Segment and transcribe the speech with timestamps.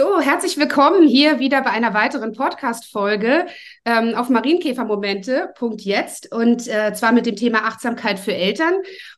[0.00, 3.44] So, herzlich willkommen hier wieder bei einer weiteren Podcast-Folge
[3.84, 8.72] ähm, auf Marienkäfermomente.jetzt und äh, zwar mit dem Thema Achtsamkeit für Eltern.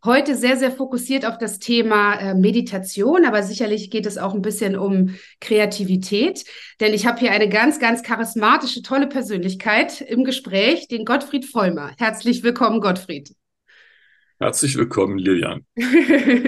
[0.05, 4.43] Heute sehr, sehr fokussiert auf das Thema äh, Meditation, aber sicherlich geht es auch ein
[4.43, 6.45] bisschen um Kreativität,
[6.80, 11.93] denn ich habe hier eine ganz, ganz charismatische, tolle Persönlichkeit im Gespräch, den Gottfried Vollmer.
[11.96, 13.37] Herzlich willkommen, Gottfried.
[14.41, 15.64] Herzlich willkommen, Lilian.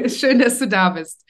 [0.08, 1.24] Schön, dass du da bist.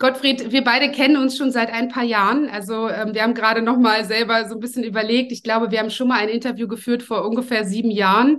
[0.00, 2.48] Gottfried, wir beide kennen uns schon seit ein paar Jahren.
[2.48, 5.30] Also ähm, wir haben gerade noch mal selber so ein bisschen überlegt.
[5.30, 8.38] Ich glaube, wir haben schon mal ein Interview geführt vor ungefähr sieben Jahren.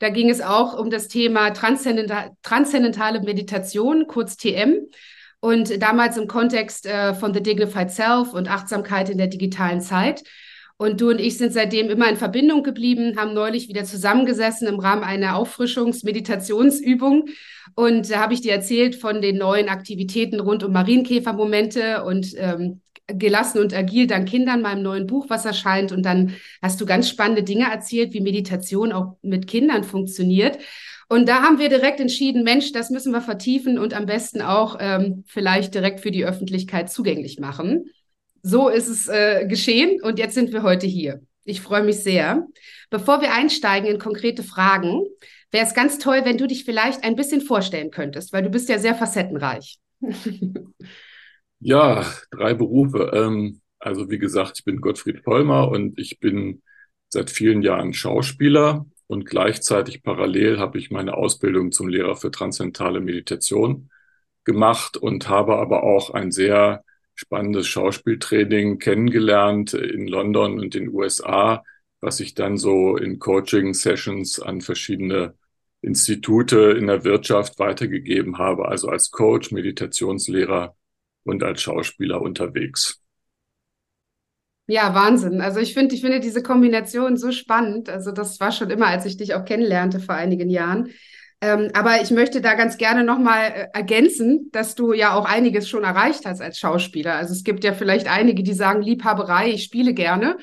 [0.00, 4.88] Da ging es auch um das Thema Transzendental transzendentale Meditation, kurz TM.
[5.38, 10.24] Und damals im Kontext äh, von The Dignified Self und Achtsamkeit in der digitalen Zeit.
[10.78, 14.78] Und du und ich sind seitdem immer in Verbindung geblieben, haben neulich wieder zusammengesessen im
[14.78, 17.28] Rahmen einer Auffrischungs-Meditationsübung.
[17.74, 22.82] Und da habe ich dir erzählt von den neuen Aktivitäten rund um Marienkäfermomente und ähm,
[23.06, 25.92] Gelassen und agil dank Kindern, meinem neuen Buch, was erscheint.
[25.92, 30.58] Und dann hast du ganz spannende Dinge erzählt, wie Meditation auch mit Kindern funktioniert.
[31.08, 34.76] Und da haben wir direkt entschieden, Mensch, das müssen wir vertiefen und am besten auch
[34.80, 37.86] ähm, vielleicht direkt für die Öffentlichkeit zugänglich machen
[38.46, 41.20] so ist es äh, geschehen und jetzt sind wir heute hier.
[41.44, 42.46] Ich freue mich sehr.
[42.90, 45.04] Bevor wir einsteigen in konkrete Fragen,
[45.50, 48.68] wäre es ganz toll, wenn du dich vielleicht ein bisschen vorstellen könntest, weil du bist
[48.68, 49.78] ja sehr facettenreich.
[51.58, 53.10] ja, drei Berufe.
[53.12, 56.62] Ähm, also wie gesagt, ich bin Gottfried Vollmer und ich bin
[57.08, 63.00] seit vielen Jahren Schauspieler und gleichzeitig parallel habe ich meine Ausbildung zum Lehrer für transzendentale
[63.00, 63.90] Meditation
[64.44, 66.84] gemacht und habe aber auch ein sehr
[67.16, 71.64] spannendes Schauspieltraining kennengelernt in London und den USA,
[72.00, 75.34] was ich dann so in Coaching-Sessions an verschiedene
[75.80, 80.76] Institute in der Wirtschaft weitergegeben habe, also als Coach, Meditationslehrer
[81.24, 83.00] und als Schauspieler unterwegs.
[84.68, 85.40] Ja, Wahnsinn.
[85.40, 87.88] Also ich finde, ich finde diese Kombination so spannend.
[87.88, 90.90] Also das war schon immer, als ich dich auch kennenlernte vor einigen Jahren.
[91.42, 95.68] Ähm, aber ich möchte da ganz gerne nochmal äh, ergänzen, dass du ja auch einiges
[95.68, 97.14] schon erreicht hast als Schauspieler.
[97.14, 100.38] Also es gibt ja vielleicht einige, die sagen, Liebhaberei, ich spiele gerne.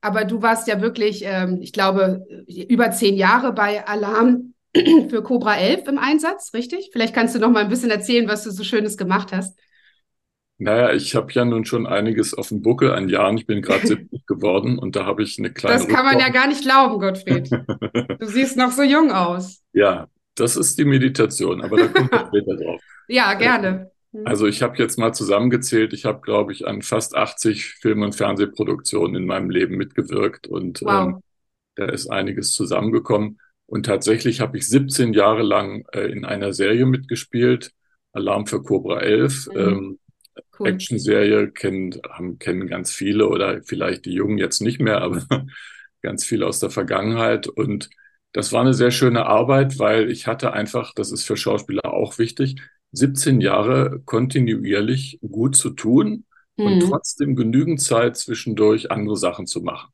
[0.00, 4.54] Aber du warst ja wirklich, ähm, ich glaube, über zehn Jahre bei Alarm
[5.10, 6.90] für Cobra 11 im Einsatz, richtig?
[6.92, 9.58] Vielleicht kannst du noch mal ein bisschen erzählen, was du so Schönes gemacht hast.
[10.60, 13.38] Naja, ich habe ja nun schon einiges auf dem Buckel an Jahren.
[13.38, 15.78] Ich bin gerade 70 geworden und da habe ich eine kleine.
[15.78, 17.50] Das kann man ja gar nicht glauben, Gottfried.
[18.20, 19.62] Du siehst noch so jung aus.
[19.72, 20.08] Ja,
[20.40, 22.80] das ist die Meditation, aber da kommt wir später drauf.
[23.08, 23.90] Ja, gerne.
[24.12, 24.26] Mhm.
[24.26, 28.14] Also ich habe jetzt mal zusammengezählt, ich habe, glaube ich, an fast 80 Film- und
[28.14, 31.08] Fernsehproduktionen in meinem Leben mitgewirkt und wow.
[31.08, 31.22] ähm,
[31.74, 33.38] da ist einiges zusammengekommen.
[33.66, 37.72] Und tatsächlich habe ich 17 Jahre lang äh, in einer Serie mitgespielt,
[38.12, 39.48] Alarm für Cobra 11.
[39.48, 39.58] Mhm.
[39.58, 39.98] Ähm,
[40.58, 40.68] cool.
[40.68, 45.22] Action-Serie kennen, haben, kennen ganz viele oder vielleicht die Jungen jetzt nicht mehr, aber
[46.02, 47.46] ganz viele aus der Vergangenheit.
[47.46, 47.90] Und
[48.32, 52.18] das war eine sehr schöne Arbeit, weil ich hatte einfach, das ist für Schauspieler auch
[52.18, 52.60] wichtig,
[52.92, 56.24] 17 Jahre kontinuierlich gut zu tun
[56.56, 56.66] mhm.
[56.66, 59.90] und trotzdem genügend Zeit zwischendurch andere Sachen zu machen.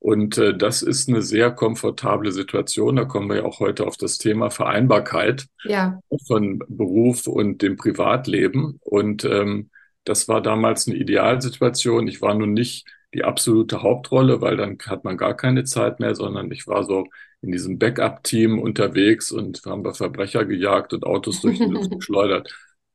[0.00, 2.96] Und äh, das ist eine sehr komfortable Situation.
[2.96, 5.98] Da kommen wir ja auch heute auf das Thema Vereinbarkeit ja.
[6.26, 8.78] von Beruf und dem Privatleben.
[8.80, 9.70] Und ähm,
[10.04, 12.06] das war damals eine Idealsituation.
[12.06, 12.86] Ich war nun nicht
[13.18, 17.06] die absolute Hauptrolle, weil dann hat man gar keine Zeit mehr, sondern ich war so
[17.42, 22.52] in diesem Backup-Team unterwegs und haben wir Verbrecher gejagt und Autos durch die Luft geschleudert.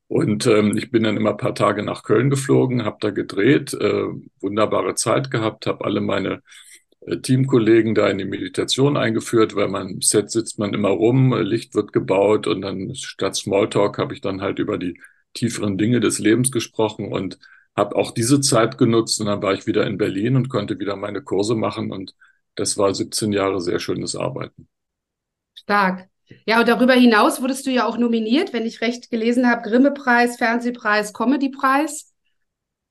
[0.08, 3.74] Und ähm, ich bin dann immer ein paar Tage nach Köln geflogen, habe da gedreht,
[3.74, 4.06] äh,
[4.42, 6.42] wunderbare Zeit gehabt, habe alle meine
[7.02, 11.34] äh, Teamkollegen da in die Meditation eingeführt, weil man im Set sitzt man immer rum,
[11.34, 15.00] Licht wird gebaut und dann statt Smalltalk habe ich dann halt über die
[15.34, 17.40] tieferen Dinge des Lebens gesprochen und
[17.76, 20.96] habe auch diese Zeit genutzt und dann war ich wieder in Berlin und konnte wieder
[20.96, 22.16] meine Kurse machen und
[22.56, 24.68] das war 17 Jahre sehr schönes Arbeiten.
[25.56, 26.08] Stark.
[26.46, 30.38] Ja, und darüber hinaus wurdest du ja auch nominiert, wenn ich recht gelesen habe, Grimme-Preis,
[30.38, 32.14] Fernsehpreis, Comedy-Preis.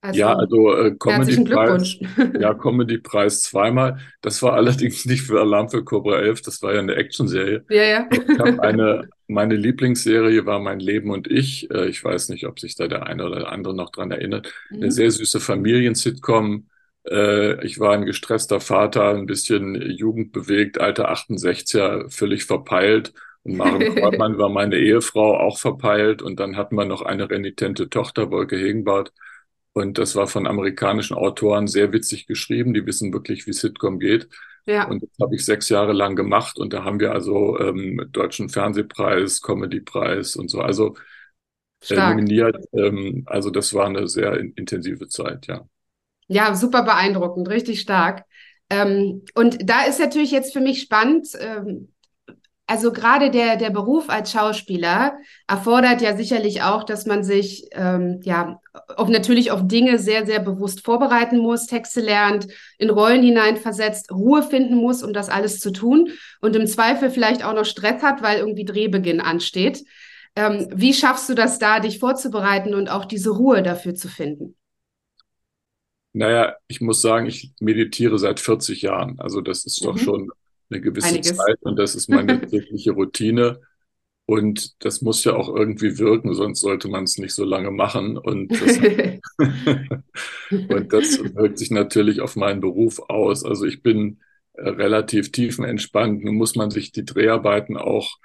[0.01, 1.97] Also, ja, also äh, Comedy-Preis.
[2.39, 3.99] Ja, Comedy-Preis zweimal.
[4.21, 7.65] Das war allerdings nicht für Alarm für Cobra 11, das war ja eine Action-Serie.
[7.69, 8.09] Ja, ja.
[8.11, 11.69] Ich habe eine, meine Lieblingsserie war Mein Leben und ich.
[11.71, 14.53] Äh, ich weiß nicht, ob sich da der eine oder der andere noch dran erinnert.
[14.69, 14.83] Mhm.
[14.83, 16.67] Eine sehr süße Familien-Sitcom
[17.05, 23.13] äh, ich war ein gestresster Vater, ein bisschen jugendbewegt, alter 68er, völlig verpeilt.
[23.43, 26.21] Und Maren Kortmann war meine Ehefrau, auch verpeilt.
[26.21, 29.13] Und dann hatten wir noch eine renitente Tochter, Wolke Hegenbart.
[29.73, 32.73] Und das war von amerikanischen Autoren sehr witzig geschrieben.
[32.73, 34.29] Die wissen wirklich, wie Sitcom geht.
[34.65, 34.87] Ja.
[34.87, 36.57] Und das habe ich sechs Jahre lang gemacht.
[36.57, 40.61] Und da haben wir also ähm, Deutschen Fernsehpreis, Comedypreis und so.
[40.61, 40.95] Also
[41.89, 42.57] äh, nominiert.
[42.73, 45.67] Ähm, also das war eine sehr in intensive Zeit, ja.
[46.27, 48.23] Ja, super beeindruckend, richtig stark.
[48.69, 51.92] Ähm, und da ist natürlich jetzt für mich spannend, ähm,
[52.65, 55.17] also gerade der, der Beruf als Schauspieler
[55.47, 58.61] erfordert ja sicherlich auch, dass man sich ähm, ja
[58.95, 64.43] auf, natürlich auf Dinge sehr, sehr bewusst vorbereiten muss, Texte lernt, in Rollen hineinversetzt, Ruhe
[64.43, 68.21] finden muss, um das alles zu tun und im Zweifel vielleicht auch noch Stress hat,
[68.23, 69.83] weil irgendwie Drehbeginn ansteht.
[70.35, 74.55] Ähm, wie schaffst du das da, dich vorzubereiten und auch diese Ruhe dafür zu finden?
[76.13, 79.19] Naja, ich muss sagen, ich meditiere seit 40 Jahren.
[79.19, 79.99] Also das ist doch mhm.
[79.99, 80.31] schon
[80.69, 81.35] eine gewisse Einiges.
[81.35, 83.59] Zeit und das ist meine tägliche Routine.
[84.25, 88.17] Und das muss ja auch irgendwie wirken, sonst sollte man es nicht so lange machen.
[88.17, 88.77] Und das,
[90.69, 93.43] und das wirkt sich natürlich auf meinen Beruf aus.
[93.43, 94.19] Also ich bin
[94.53, 96.23] äh, relativ tiefenentspannt.
[96.23, 98.17] Nun muss man sich die Dreharbeiten auch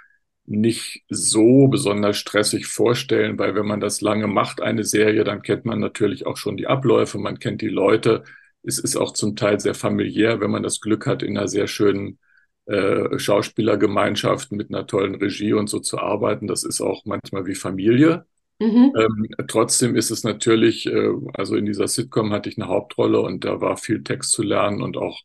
[0.46, 5.64] nicht so besonders stressig vorstellen, weil wenn man das lange macht, eine Serie, dann kennt
[5.66, 8.24] man natürlich auch schon die Abläufe, man kennt die Leute.
[8.62, 11.66] Es ist auch zum Teil sehr familiär, wenn man das Glück hat, in einer sehr
[11.66, 12.18] schönen
[12.68, 16.46] äh, Schauspielergemeinschaft mit einer tollen Regie und so zu arbeiten.
[16.46, 18.26] Das ist auch manchmal wie Familie.
[18.60, 18.92] Mhm.
[18.98, 23.44] Ähm, trotzdem ist es natürlich, äh, also in dieser Sitcom hatte ich eine Hauptrolle und
[23.44, 25.20] da war viel Text zu lernen und auch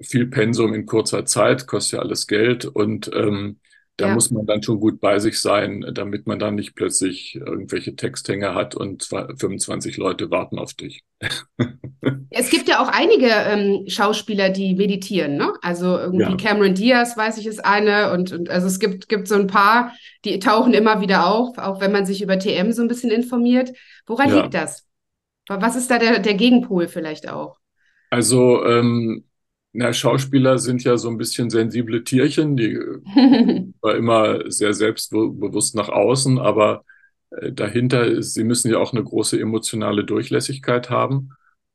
[0.00, 3.60] viel Pensum in kurzer Zeit, kostet ja alles Geld und ähm,
[3.96, 4.14] da ja.
[4.14, 8.54] muss man dann schon gut bei sich sein, damit man dann nicht plötzlich irgendwelche Texthänger
[8.54, 11.02] hat und 25 Leute warten auf dich.
[12.30, 15.54] Es gibt ja auch einige ähm, Schauspieler, die meditieren, ne?
[15.62, 16.36] Also irgendwie ja.
[16.36, 19.92] Cameron Diaz, weiß ich, ist eine und, und also es gibt, gibt so ein paar,
[20.24, 23.72] die tauchen immer wieder auf, auch wenn man sich über TM so ein bisschen informiert.
[24.06, 24.42] Woran ja.
[24.42, 24.86] liegt das?
[25.48, 27.58] Was ist da der, der Gegenpol vielleicht auch?
[28.10, 29.24] Also ähm,
[29.76, 32.76] na, Schauspieler sind ja so ein bisschen sensible Tierchen, die
[33.80, 36.84] war immer sehr selbstbewusst nach außen, aber
[37.30, 41.30] äh, dahinter ist, sie müssen ja auch eine große emotionale Durchlässigkeit haben.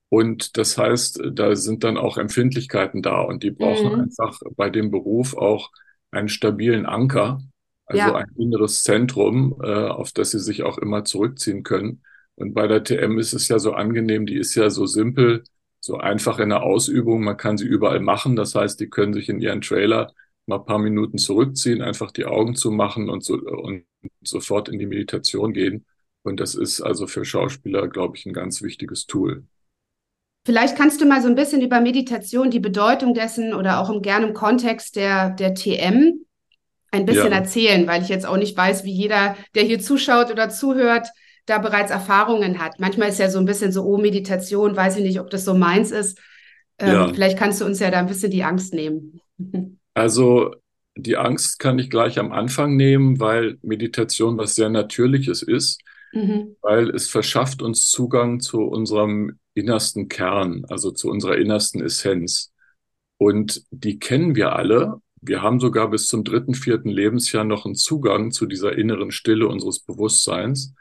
[0.09, 4.01] Und das heißt, da sind dann auch Empfindlichkeiten da und die brauchen mhm.
[4.01, 5.69] einfach bei dem Beruf auch
[6.09, 7.39] einen stabilen Anker,
[7.86, 8.15] also ja.
[8.15, 12.01] ein inneres Zentrum, äh, auf das sie sich auch immer zurückziehen können.
[12.36, 15.44] Und bei der TM ist es ja so angenehm, die ist ja so simpel,
[15.81, 17.24] so einfach in der Ausübung.
[17.24, 18.36] Man kann sie überall machen.
[18.38, 20.13] Das heißt, die können sich in ihren Trailer
[20.45, 23.83] mal ein paar Minuten zurückziehen, einfach die Augen zu machen und, so, und
[24.22, 25.86] sofort in die Meditation gehen.
[26.24, 29.44] Und das ist also für Schauspieler, glaube ich, ein ganz wichtiges Tool.
[30.45, 34.01] Vielleicht kannst du mal so ein bisschen über Meditation, die Bedeutung dessen oder auch im,
[34.01, 36.25] gerne im Kontext der, der TM
[36.92, 37.38] ein bisschen ja.
[37.38, 41.07] erzählen, weil ich jetzt auch nicht weiß, wie jeder, der hier zuschaut oder zuhört,
[41.46, 42.80] da bereits Erfahrungen hat.
[42.80, 45.54] Manchmal ist ja so ein bisschen so, oh, Meditation, weiß ich nicht, ob das so
[45.54, 46.20] meins ist.
[46.78, 47.14] Ähm, ja.
[47.14, 49.22] Vielleicht kannst du uns ja da ein bisschen die Angst nehmen.
[49.94, 50.56] Also
[50.96, 55.82] die Angst kann ich gleich am Anfang nehmen, weil Meditation was sehr Natürliches ist,
[56.14, 56.56] mhm.
[56.62, 62.52] weil es verschafft uns Zugang zu unserem innersten Kern, also zu unserer innersten Essenz.
[63.18, 65.02] Und die kennen wir alle.
[65.22, 69.48] Wir haben sogar bis zum dritten, vierten Lebensjahr noch einen Zugang zu dieser inneren Stille
[69.48, 70.74] unseres Bewusstseins.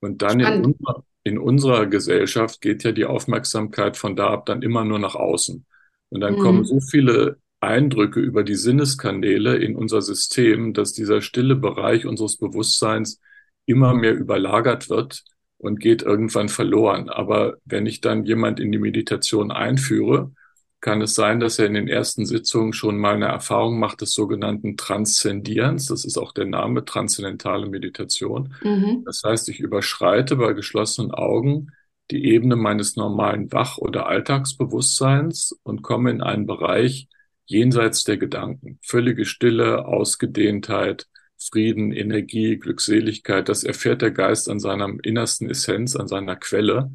[0.00, 4.62] Und dann in unserer, in unserer, Gesellschaft geht ja die Aufmerksamkeit von da ab dann
[4.62, 5.64] immer nur nach außen.
[6.10, 6.38] Und dann mhm.
[6.38, 12.36] kommen so viele Eindrücke über die Sinneskanäle in unser System, dass dieser stille Bereich unseres
[12.36, 13.20] Bewusstseins
[13.66, 15.24] immer mehr überlagert wird
[15.58, 17.08] und geht irgendwann verloren.
[17.08, 20.32] Aber wenn ich dann jemand in die Meditation einführe,
[20.80, 24.12] kann es sein, dass er in den ersten Sitzungen schon mal eine Erfahrung macht des
[24.12, 25.86] sogenannten Transzendierens.
[25.86, 28.54] Das ist auch der Name, transzendentale Meditation.
[28.62, 29.02] Mhm.
[29.04, 31.72] Das heißt, ich überschreite bei geschlossenen Augen
[32.10, 37.08] die Ebene meines normalen Wach- oder Alltagsbewusstseins und komme in einen Bereich
[37.44, 38.78] jenseits der Gedanken.
[38.82, 41.06] Völlige Stille, Ausgedehntheit,
[41.38, 46.92] Frieden, Energie, Glückseligkeit, das erfährt der Geist an seiner innersten Essenz, an seiner Quelle.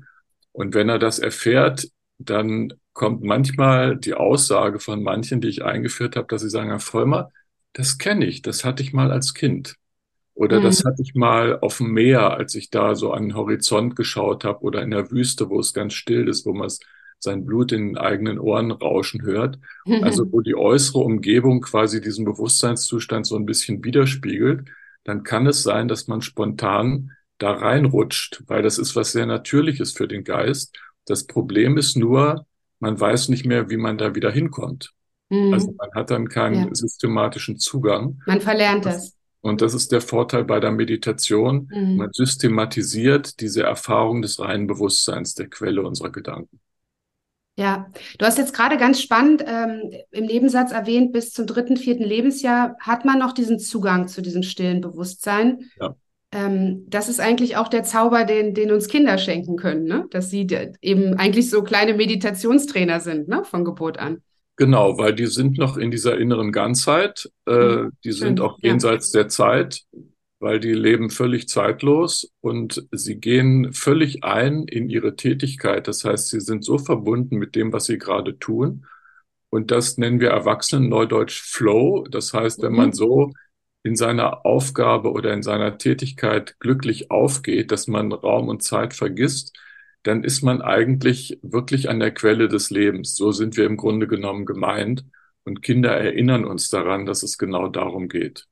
[0.52, 1.88] Und wenn er das erfährt,
[2.18, 6.80] dann kommt manchmal die Aussage von manchen, die ich eingeführt habe, dass sie sagen, Herr
[6.80, 7.32] Vollmer,
[7.74, 9.76] das kenne ich, das hatte ich mal als Kind.
[10.36, 10.64] Oder mhm.
[10.64, 14.46] das hatte ich mal auf dem Meer, als ich da so an den Horizont geschaut
[14.46, 16.70] habe oder in der Wüste, wo es ganz still ist, wo man
[17.20, 19.60] sein Blut in den eigenen Ohren rauschen hört.
[20.02, 24.68] Also wo die äußere Umgebung quasi diesen Bewusstseinszustand so ein bisschen widerspiegelt,
[25.04, 29.94] dann kann es sein, dass man spontan da reinrutscht, weil das ist was sehr Natürliches
[29.94, 30.78] für den Geist.
[31.06, 32.46] Das Problem ist nur,
[32.84, 34.92] man weiß nicht mehr, wie man da wieder hinkommt.
[35.30, 35.54] Mhm.
[35.54, 36.76] Also man hat dann keinen ja.
[36.76, 38.22] systematischen Zugang.
[38.26, 39.16] Man verlernt das.
[39.40, 41.70] Und das ist der Vorteil bei der Meditation.
[41.74, 41.96] Mhm.
[41.96, 46.60] Man systematisiert diese Erfahrung des reinen Bewusstseins, der Quelle unserer Gedanken.
[47.56, 52.04] Ja, du hast jetzt gerade ganz spannend ähm, im Nebensatz erwähnt, bis zum dritten, vierten
[52.04, 55.70] Lebensjahr hat man noch diesen Zugang zu diesem stillen Bewusstsein.
[55.80, 55.96] Ja.
[56.34, 60.08] Ähm, das ist eigentlich auch der Zauber, den, den uns Kinder schenken können, ne?
[60.10, 60.48] dass sie
[60.82, 63.44] eben eigentlich so kleine Meditationstrainer sind, ne?
[63.44, 64.22] von Geburt an.
[64.56, 67.92] Genau, weil die sind noch in dieser inneren Ganzheit, äh, mhm.
[68.04, 68.20] die Schön.
[68.20, 69.22] sind auch jenseits ja.
[69.22, 69.82] der Zeit,
[70.40, 75.88] weil die leben völlig zeitlos und sie gehen völlig ein in ihre Tätigkeit.
[75.88, 78.86] Das heißt, sie sind so verbunden mit dem, was sie gerade tun.
[79.50, 82.06] Und das nennen wir Erwachsenen Neudeutsch Flow.
[82.10, 82.94] Das heißt, wenn man mhm.
[82.94, 83.32] so
[83.84, 89.54] in seiner Aufgabe oder in seiner Tätigkeit glücklich aufgeht, dass man Raum und Zeit vergisst,
[90.04, 93.16] dann ist man eigentlich wirklich an der Quelle des Lebens.
[93.16, 95.06] So sind wir im Grunde genommen gemeint.
[95.46, 98.48] Und Kinder erinnern uns daran, dass es genau darum geht.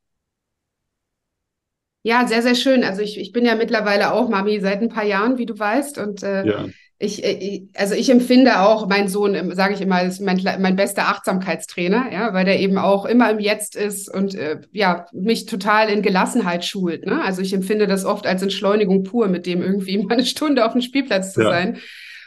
[2.03, 2.83] Ja, sehr, sehr schön.
[2.83, 5.97] Also ich, ich bin ja mittlerweile auch Mami seit ein paar Jahren, wie du weißt.
[5.99, 6.65] Und äh, ja.
[7.01, 10.75] Ich, äh, ich, also ich empfinde auch, mein Sohn, sage ich immer, ist mein, mein
[10.75, 15.45] bester Achtsamkeitstrainer, ja, weil der eben auch immer im Jetzt ist und äh, ja, mich
[15.45, 17.05] total in Gelassenheit schult.
[17.05, 17.21] Ne?
[17.23, 20.73] Also ich empfinde das oft als Entschleunigung pur, mit dem irgendwie mal eine Stunde auf
[20.73, 21.49] dem Spielplatz zu ja.
[21.49, 21.77] sein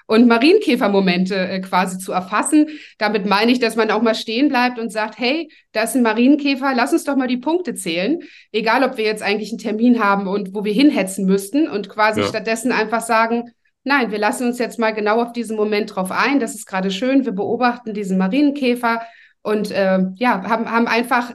[0.07, 2.67] und Marienkäfermomente äh, quasi zu erfassen.
[2.99, 6.03] Damit meine ich, dass man auch mal stehen bleibt und sagt, hey, da ist ein
[6.03, 8.21] Marienkäfer, lass uns doch mal die Punkte zählen.
[8.53, 12.21] Egal, ob wir jetzt eigentlich einen Termin haben und wo wir hinhetzen müssten und quasi
[12.21, 12.27] ja.
[12.27, 13.53] stattdessen einfach sagen,
[13.85, 16.41] nein, wir lassen uns jetzt mal genau auf diesen Moment drauf ein.
[16.41, 17.25] Das ist gerade schön.
[17.25, 19.03] Wir beobachten diesen Marienkäfer
[19.43, 21.33] und äh, ja, haben, haben einfach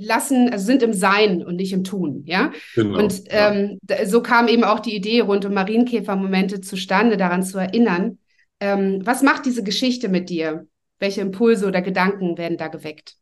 [0.00, 2.52] lassen, also sind im Sein und nicht im Tun, ja.
[2.74, 4.06] Genau, und ähm, ja.
[4.06, 8.18] so kam eben auch die Idee rund um Marienkäfermomente zustande, daran zu erinnern.
[8.60, 10.66] Ähm, was macht diese Geschichte mit dir?
[10.98, 13.14] Welche Impulse oder Gedanken werden da geweckt?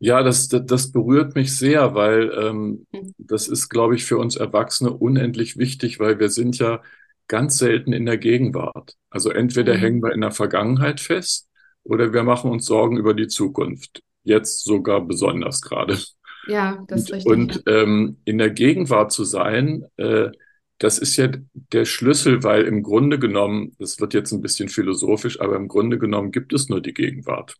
[0.00, 3.14] Ja, das, das, das berührt mich sehr, weil ähm, hm.
[3.16, 6.82] das ist, glaube ich, für uns Erwachsene unendlich wichtig, weil wir sind ja
[7.28, 8.94] ganz selten in der Gegenwart.
[9.10, 9.78] Also entweder mhm.
[9.78, 11.48] hängen wir in der Vergangenheit fest
[11.82, 15.98] oder wir machen uns Sorgen über die Zukunft jetzt sogar besonders gerade.
[16.46, 17.32] Ja, das ist richtig.
[17.32, 20.30] Und ähm, in der Gegenwart zu sein, äh,
[20.78, 25.40] das ist ja der Schlüssel, weil im Grunde genommen, das wird jetzt ein bisschen philosophisch,
[25.40, 27.56] aber im Grunde genommen gibt es nur die Gegenwart.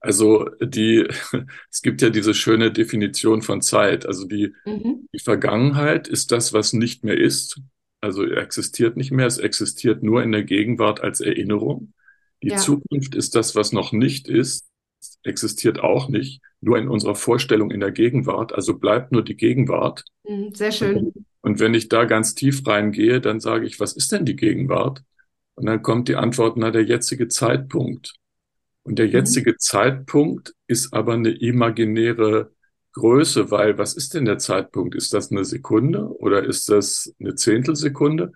[0.00, 1.06] Also die,
[1.70, 4.06] es gibt ja diese schöne Definition von Zeit.
[4.06, 5.06] Also die, mhm.
[5.12, 7.60] die Vergangenheit ist das, was nicht mehr ist.
[8.00, 9.26] Also existiert nicht mehr.
[9.26, 11.92] Es existiert nur in der Gegenwart als Erinnerung.
[12.42, 12.56] Die ja.
[12.56, 14.70] Zukunft ist das, was noch nicht ist
[15.22, 18.54] existiert auch nicht, nur in unserer Vorstellung in der Gegenwart.
[18.54, 20.04] Also bleibt nur die Gegenwart.
[20.24, 21.12] Mhm, sehr schön.
[21.42, 25.02] Und wenn ich da ganz tief reingehe, dann sage ich, was ist denn die Gegenwart?
[25.54, 28.14] Und dann kommt die Antwort, na, der jetzige Zeitpunkt.
[28.82, 29.12] Und der mhm.
[29.12, 29.58] jetzige mhm.
[29.58, 32.52] Zeitpunkt ist aber eine imaginäre
[32.92, 34.94] Größe, weil was ist denn der Zeitpunkt?
[34.94, 38.32] Ist das eine Sekunde oder ist das eine Zehntelsekunde?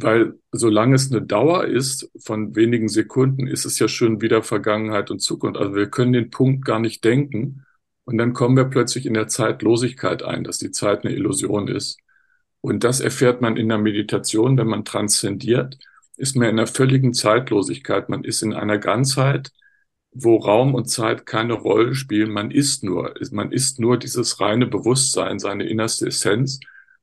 [0.00, 5.10] weil solange es eine Dauer ist von wenigen Sekunden, ist es ja schon wieder Vergangenheit
[5.10, 5.58] und Zukunft.
[5.58, 7.64] Also wir können den Punkt gar nicht denken.
[8.04, 11.98] Und dann kommen wir plötzlich in der Zeitlosigkeit ein, dass die Zeit eine Illusion ist.
[12.60, 15.78] Und das erfährt man in der Meditation, wenn man transzendiert,
[16.16, 18.08] ist man in einer völligen Zeitlosigkeit.
[18.08, 19.50] Man ist in einer Ganzheit,
[20.12, 22.30] wo Raum und Zeit keine Rolle spielen.
[22.32, 26.60] Man ist nur, man ist nur dieses reine Bewusstsein, seine innerste Essenz.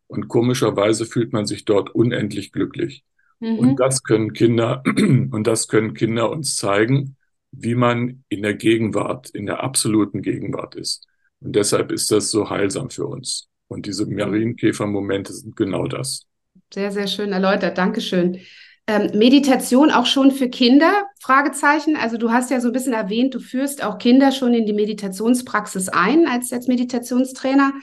[0.08, 3.04] Und komischerweise fühlt man sich dort unendlich glücklich.
[3.40, 3.60] Mhm.
[3.60, 7.16] Und das können Kinder, und das können Kinder uns zeigen,
[7.52, 11.08] wie man in der Gegenwart, in der absoluten Gegenwart ist.
[11.40, 13.50] Und deshalb ist das so heilsam für uns.
[13.68, 16.28] Und diese Marienkäfer-Momente sind genau das.
[16.74, 17.78] Sehr, sehr schön erläutert.
[17.78, 18.40] Dankeschön.
[18.88, 21.06] Ähm, Meditation auch schon für Kinder?
[21.20, 21.96] Fragezeichen.
[21.96, 24.74] Also du hast ja so ein bisschen erwähnt, du führst auch Kinder schon in die
[24.74, 27.74] Meditationspraxis ein als, als Meditationstrainer.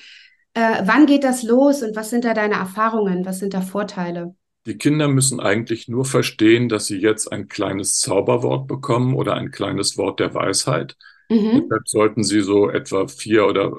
[0.55, 3.25] Äh, wann geht das los und was sind da deine Erfahrungen?
[3.25, 4.35] Was sind da Vorteile?
[4.67, 9.51] Die Kinder müssen eigentlich nur verstehen, dass sie jetzt ein kleines Zauberwort bekommen oder ein
[9.51, 10.97] kleines Wort der Weisheit.
[11.29, 11.63] Mhm.
[11.65, 13.73] Deshalb sollten sie so etwa vier oder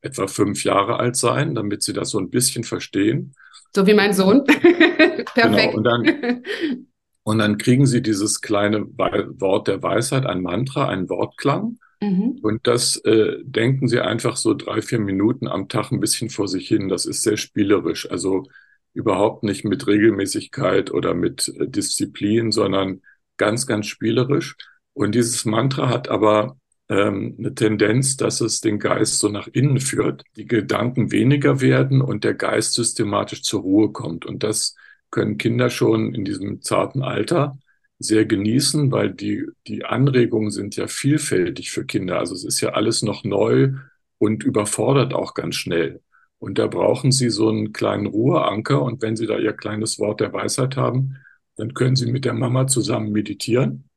[0.00, 3.34] etwa fünf Jahre alt sein, damit sie das so ein bisschen verstehen.
[3.74, 4.44] So wie mein Sohn.
[5.34, 5.34] Perfekt.
[5.34, 5.76] Genau.
[5.76, 6.42] Und, dann,
[7.22, 11.78] und dann kriegen sie dieses kleine Wort der Weisheit, ein Mantra, einen Wortklang.
[12.00, 12.38] Mhm.
[12.42, 16.46] Und das äh, denken Sie einfach so drei, vier Minuten am Tag ein bisschen vor
[16.46, 16.88] sich hin.
[16.88, 18.10] Das ist sehr spielerisch.
[18.10, 18.44] Also
[18.94, 23.02] überhaupt nicht mit Regelmäßigkeit oder mit äh, Disziplin, sondern
[23.36, 24.56] ganz, ganz spielerisch.
[24.92, 26.56] Und dieses Mantra hat aber
[26.88, 32.00] ähm, eine Tendenz, dass es den Geist so nach innen führt, die Gedanken weniger werden
[32.00, 34.26] und der Geist systematisch zur Ruhe kommt.
[34.26, 34.74] Und das
[35.10, 37.58] können Kinder schon in diesem zarten Alter
[37.98, 42.18] sehr genießen, weil die, die Anregungen sind ja vielfältig für Kinder.
[42.18, 43.72] Also es ist ja alles noch neu
[44.18, 46.00] und überfordert auch ganz schnell.
[46.38, 48.80] Und da brauchen sie so einen kleinen Ruheanker.
[48.82, 51.16] Und wenn sie da ihr kleines Wort der Weisheit haben,
[51.56, 53.87] dann können sie mit der Mama zusammen meditieren.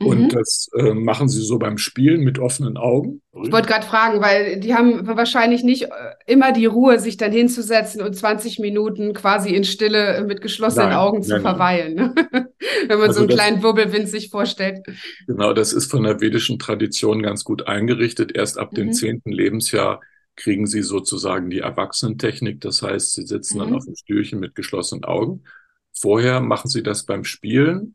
[0.00, 0.28] Und mhm.
[0.28, 3.22] das äh, machen sie so beim Spielen mit offenen Augen.
[3.44, 5.88] Ich wollte gerade fragen, weil die haben wahrscheinlich nicht äh,
[6.26, 10.98] immer die Ruhe, sich dann hinzusetzen und 20 Minuten quasi in Stille mit geschlossenen nein,
[10.98, 11.94] Augen zu nein, verweilen.
[11.94, 12.14] Ne?
[12.88, 14.84] Wenn man also so einen das, kleinen Wirbelwind sich vorstellt.
[15.28, 18.36] Genau, das ist von der vedischen Tradition ganz gut eingerichtet.
[18.36, 18.76] Erst ab mhm.
[18.76, 20.00] dem zehnten Lebensjahr
[20.34, 22.60] kriegen sie sozusagen die Erwachsenentechnik.
[22.60, 23.62] Das heißt, sie sitzen mhm.
[23.62, 25.44] dann auf dem Stühlchen mit geschlossenen Augen.
[25.92, 27.94] Vorher machen sie das beim Spielen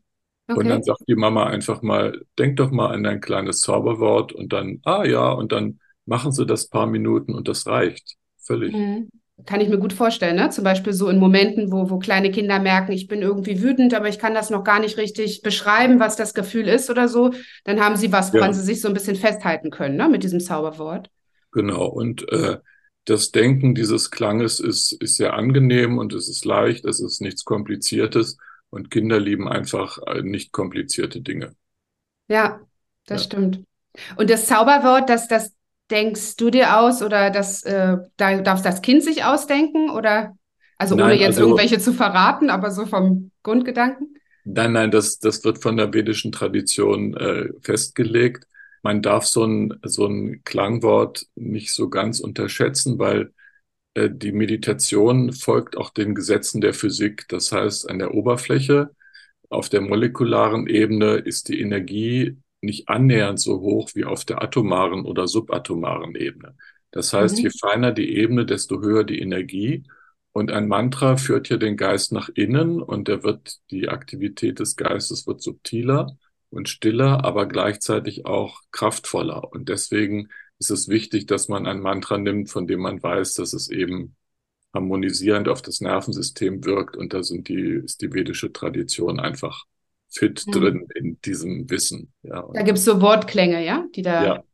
[0.50, 0.58] Okay.
[0.58, 4.52] Und dann sagt die Mama einfach mal, denk doch mal an dein kleines Zauberwort und
[4.52, 8.16] dann, ah ja, und dann machen sie das paar Minuten und das reicht.
[8.38, 8.74] Völlig.
[8.74, 9.08] Mhm.
[9.46, 10.50] Kann ich mir gut vorstellen, ne?
[10.50, 14.08] Zum Beispiel so in Momenten, wo, wo kleine Kinder merken, ich bin irgendwie wütend, aber
[14.08, 17.30] ich kann das noch gar nicht richtig beschreiben, was das Gefühl ist oder so.
[17.64, 18.52] Dann haben sie was, woran ja.
[18.52, 20.08] sie sich so ein bisschen festhalten können, ne?
[20.08, 21.10] Mit diesem Zauberwort.
[21.52, 21.86] Genau.
[21.86, 22.58] Und äh,
[23.04, 27.44] das Denken dieses Klanges ist, ist sehr angenehm und es ist leicht, es ist nichts
[27.44, 28.36] Kompliziertes.
[28.70, 31.54] Und Kinder lieben einfach äh, nicht komplizierte Dinge.
[32.28, 32.60] Ja,
[33.06, 33.26] das ja.
[33.26, 33.64] stimmt.
[34.16, 35.52] Und das Zauberwort, das, das
[35.90, 39.90] denkst du dir aus oder das, äh, da darf das Kind sich ausdenken?
[39.90, 40.36] Oder
[40.78, 44.14] also nein, ohne jetzt also, irgendwelche zu verraten, aber so vom Grundgedanken?
[44.44, 48.46] Nein, nein, das, das wird von der vedischen Tradition äh, festgelegt.
[48.82, 53.32] Man darf so ein, so ein Klangwort nicht so ganz unterschätzen, weil
[53.96, 57.26] die Meditation folgt auch den Gesetzen der Physik.
[57.28, 58.90] Das heißt, an der Oberfläche,
[59.48, 65.04] auf der molekularen Ebene ist die Energie nicht annähernd so hoch wie auf der atomaren
[65.04, 66.56] oder subatomaren Ebene.
[66.92, 67.42] Das heißt, mhm.
[67.44, 69.84] je feiner die Ebene, desto höher die Energie.
[70.32, 74.76] Und ein Mantra führt ja den Geist nach innen und der wird, die Aktivität des
[74.76, 76.16] Geistes wird subtiler
[76.50, 79.52] und stiller, aber gleichzeitig auch kraftvoller.
[79.52, 80.28] Und deswegen
[80.60, 84.14] ist es wichtig, dass man ein Mantra nimmt, von dem man weiß, dass es eben
[84.74, 86.96] harmonisierend auf das Nervensystem wirkt.
[86.96, 89.64] Und da sind die, ist die vedische Tradition einfach
[90.08, 90.52] fit ja.
[90.52, 92.12] drin in diesem Wissen.
[92.22, 92.46] Ja.
[92.52, 94.24] Da gibt es so Wortklänge, ja, die da.
[94.24, 94.44] Ja.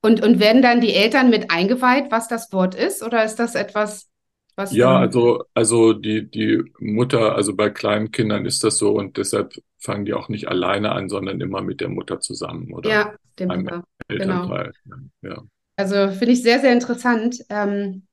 [0.00, 3.02] Und, und werden dann die Eltern mit eingeweiht, was das Wort ist?
[3.02, 4.08] Oder ist das etwas,
[4.56, 4.72] was.
[4.72, 9.52] Ja, also, also die, die Mutter, also bei kleinen Kindern ist das so und deshalb
[9.78, 12.90] fangen die auch nicht alleine an, sondern immer mit der Mutter zusammen, oder?
[12.90, 13.84] Ja, dem Papa.
[14.10, 14.72] Elternteil.
[14.84, 14.96] Genau.
[15.22, 15.42] Ja.
[15.76, 17.38] Also finde ich sehr, sehr interessant.
[17.48, 18.06] Ähm,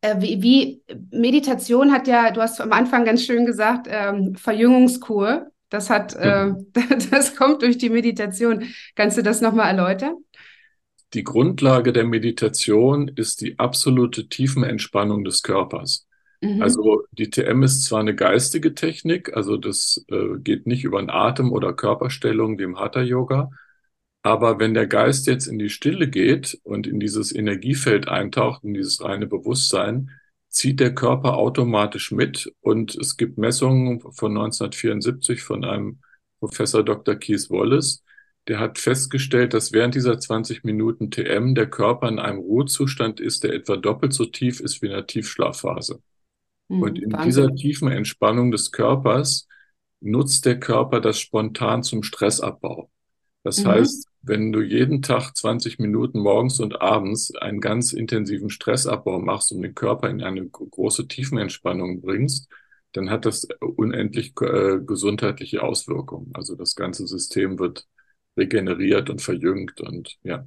[0.00, 5.50] äh, wie, wie, Meditation hat ja, du hast am Anfang ganz schön gesagt, ähm, Verjüngungskur.
[5.70, 6.52] Das hat, äh,
[7.10, 8.64] das kommt durch die Meditation.
[8.94, 10.14] Kannst du das nochmal erläutern?
[11.14, 16.06] Die Grundlage der Meditation ist die absolute Tiefenentspannung des Körpers.
[16.40, 16.62] Mhm.
[16.62, 21.10] Also die TM ist zwar eine geistige Technik, also das äh, geht nicht über den
[21.10, 23.50] Atem oder Körperstellung wie im Hatha Yoga,
[24.22, 28.74] aber wenn der Geist jetzt in die Stille geht und in dieses Energiefeld eintaucht, in
[28.74, 30.10] dieses reine Bewusstsein,
[30.48, 32.52] zieht der Körper automatisch mit.
[32.60, 35.98] Und es gibt Messungen von 1974 von einem
[36.40, 37.16] Professor Dr.
[37.16, 38.02] Keith Wallace,
[38.48, 43.44] der hat festgestellt, dass während dieser 20 Minuten TM der Körper in einem Ruhezustand ist,
[43.44, 46.00] der etwa doppelt so tief ist wie in der Tiefschlafphase.
[46.68, 47.26] Mhm, und in Wahnsinn.
[47.26, 49.46] dieser tiefen Entspannung des Körpers
[50.00, 52.90] nutzt der Körper das spontan zum Stressabbau.
[53.48, 53.68] Das mhm.
[53.68, 59.52] heißt, wenn du jeden Tag 20 Minuten morgens und abends einen ganz intensiven Stressabbau machst
[59.52, 62.50] und den Körper in eine große Tiefenentspannung bringst,
[62.92, 66.30] dann hat das unendlich äh, gesundheitliche Auswirkungen.
[66.34, 67.86] Also das ganze System wird
[68.36, 70.46] regeneriert und verjüngt und ja.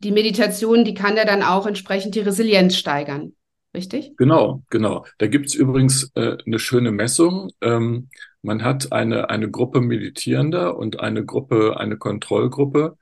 [0.00, 3.32] Die Meditation, die kann ja dann auch entsprechend die Resilienz steigern,
[3.74, 4.16] richtig?
[4.16, 5.04] Genau, genau.
[5.18, 7.50] Da gibt's übrigens äh, eine schöne Messung.
[7.60, 8.08] Ähm,
[8.42, 12.96] man hat eine, eine Gruppe Meditierender und eine Gruppe, eine Kontrollgruppe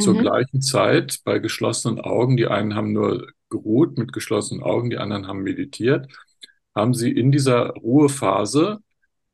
[0.00, 0.20] zur mhm.
[0.20, 2.36] gleichen Zeit bei geschlossenen Augen.
[2.36, 6.06] Die einen haben nur geruht mit geschlossenen Augen, die anderen haben meditiert.
[6.74, 8.80] Haben sie in dieser Ruhephase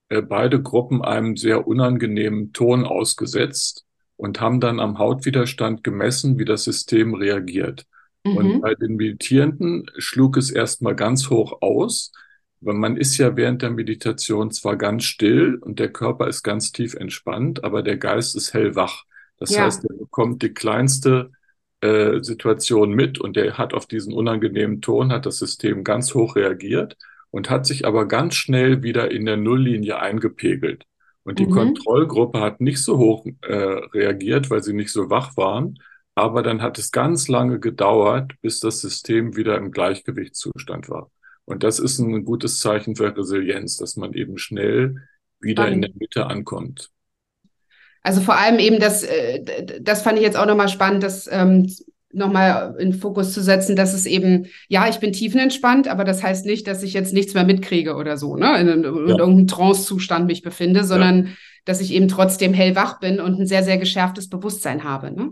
[0.09, 3.85] äh, beide Gruppen einem sehr unangenehmen Ton ausgesetzt
[4.16, 7.87] und haben dann am Hautwiderstand gemessen, wie das System reagiert.
[8.25, 8.37] Mhm.
[8.37, 12.13] Und bei den Meditierenden schlug es erstmal ganz hoch aus,
[12.61, 16.73] weil man ist ja während der Meditation zwar ganz still und der Körper ist ganz
[16.73, 19.05] tief entspannt, aber der Geist ist hellwach.
[19.39, 19.65] Das ja.
[19.65, 21.33] heißt, er bekommt die kleinste
[21.81, 26.37] äh, Situation mit und der hat auf diesen unangenehmen Ton, hat das System ganz hoch
[26.37, 26.97] reagiert
[27.33, 30.85] und hat sich aber ganz schnell wieder in der Nulllinie eingepegelt.
[31.25, 31.53] Und die mhm.
[31.53, 35.79] Kontrollgruppe hat nicht so hoch äh, reagiert, weil sie nicht so wach waren.
[36.14, 41.11] Aber dann hat es ganz lange gedauert, bis das System wieder im Gleichgewichtszustand war.
[41.44, 44.96] Und das ist ein gutes Zeichen für Resilienz, dass man eben schnell
[45.40, 46.90] wieder in der Mitte ankommt.
[48.03, 51.72] Also vor allem eben das, äh, das fand ich jetzt auch nochmal spannend, das ähm,
[52.12, 56.46] nochmal in Fokus zu setzen, dass es eben, ja, ich bin tiefenentspannt, aber das heißt
[56.46, 58.90] nicht, dass ich jetzt nichts mehr mitkriege oder so, ne, in, in, ja.
[58.90, 61.33] irgendeinem Trance-Zustand mich befinde, sondern ja.
[61.64, 65.11] dass ich eben trotzdem hellwach bin und ein sehr, sehr geschärftes Bewusstsein habe.
[65.11, 65.31] Ne?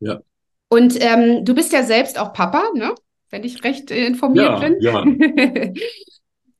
[0.00, 0.20] Ja.
[0.68, 2.94] Und ähm, du bist ja selbst auch Papa, ne?
[3.30, 4.76] wenn ich recht äh, informiert ja, bin.
[4.80, 5.04] Ja.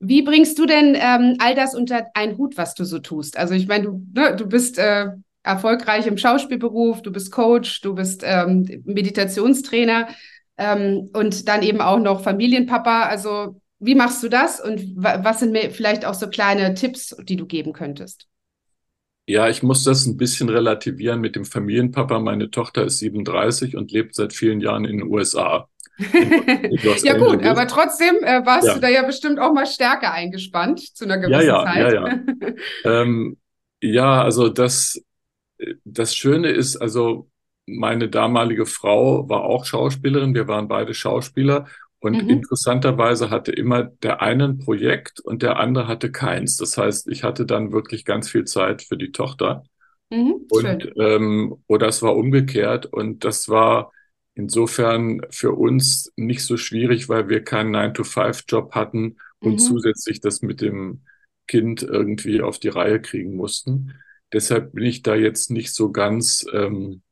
[0.02, 3.36] Wie bringst du denn ähm, all das unter einen Hut, was du so tust?
[3.36, 5.08] Also ich meine, du, ne, du bist äh,
[5.42, 10.08] erfolgreich im Schauspielberuf, du bist Coach, du bist ähm, Meditationstrainer
[10.56, 13.02] ähm, und dann eben auch noch Familienpapa.
[13.02, 17.36] Also wie machst du das und was sind mir vielleicht auch so kleine Tipps, die
[17.36, 18.26] du geben könntest?
[19.30, 22.18] Ja, ich muss das ein bisschen relativieren mit dem Familienpapa.
[22.18, 25.68] Meine Tochter ist 37 und lebt seit vielen Jahren in den USA.
[27.04, 28.74] ja gut, aber trotzdem äh, warst ja.
[28.74, 31.92] du da ja bestimmt auch mal stärker eingespannt zu einer gewissen ja, ja, Zeit.
[31.92, 32.22] Ja, ja.
[33.02, 33.36] ähm,
[33.80, 35.00] ja, also das,
[35.84, 37.30] das Schöne ist, also
[37.66, 41.66] meine damalige Frau war auch Schauspielerin, wir waren beide Schauspieler
[42.00, 42.30] und mhm.
[42.30, 46.56] interessanterweise hatte immer der eine ein Projekt und der andere hatte keins.
[46.56, 49.64] Das heißt, ich hatte dann wirklich ganz viel Zeit für die Tochter.
[50.08, 53.92] Mhm, und ähm, oder es war umgekehrt und das war
[54.34, 59.58] insofern für uns nicht so schwierig, weil wir keinen 9-to-5-Job hatten und mhm.
[59.58, 61.02] zusätzlich das mit dem
[61.46, 63.94] Kind irgendwie auf die Reihe kriegen mussten.
[64.32, 67.02] Deshalb bin ich da jetzt nicht so ganz ähm,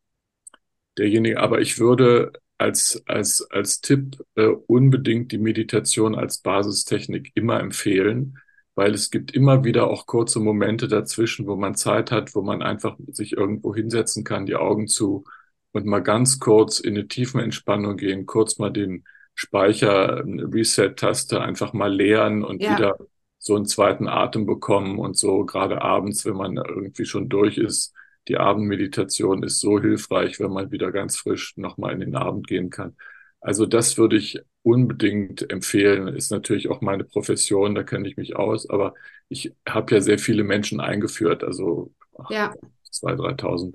[0.96, 7.60] derjenige, aber ich würde als, als, als Tipp äh, unbedingt die Meditation als Basistechnik immer
[7.60, 8.38] empfehlen,
[8.74, 12.62] weil es gibt immer wieder auch kurze Momente dazwischen, wo man Zeit hat, wo man
[12.62, 15.24] einfach sich irgendwo hinsetzen kann, die Augen zu
[15.72, 21.72] und mal ganz kurz in eine tiefen Entspannung gehen, kurz mal den Speicher, Reset-Taste einfach
[21.72, 22.76] mal leeren und ja.
[22.76, 22.98] wieder
[23.38, 27.94] so einen zweiten Atem bekommen und so gerade abends, wenn man irgendwie schon durch ist,
[28.28, 32.70] die Abendmeditation ist so hilfreich, wenn man wieder ganz frisch nochmal in den Abend gehen
[32.70, 32.96] kann.
[33.40, 36.08] Also das würde ich unbedingt empfehlen.
[36.08, 38.94] Ist natürlich auch meine Profession, da kenne ich mich aus, aber
[39.28, 41.92] ich habe ja sehr viele Menschen eingeführt, also
[42.30, 42.52] ja.
[42.92, 43.74] 2.000, 3.000.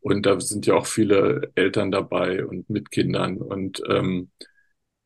[0.00, 3.36] Und da sind ja auch viele Eltern dabei und mit Kindern.
[3.36, 4.30] Und ähm,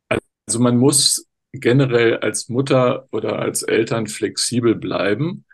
[0.09, 5.45] also man muss generell als Mutter oder als Eltern flexibel bleiben,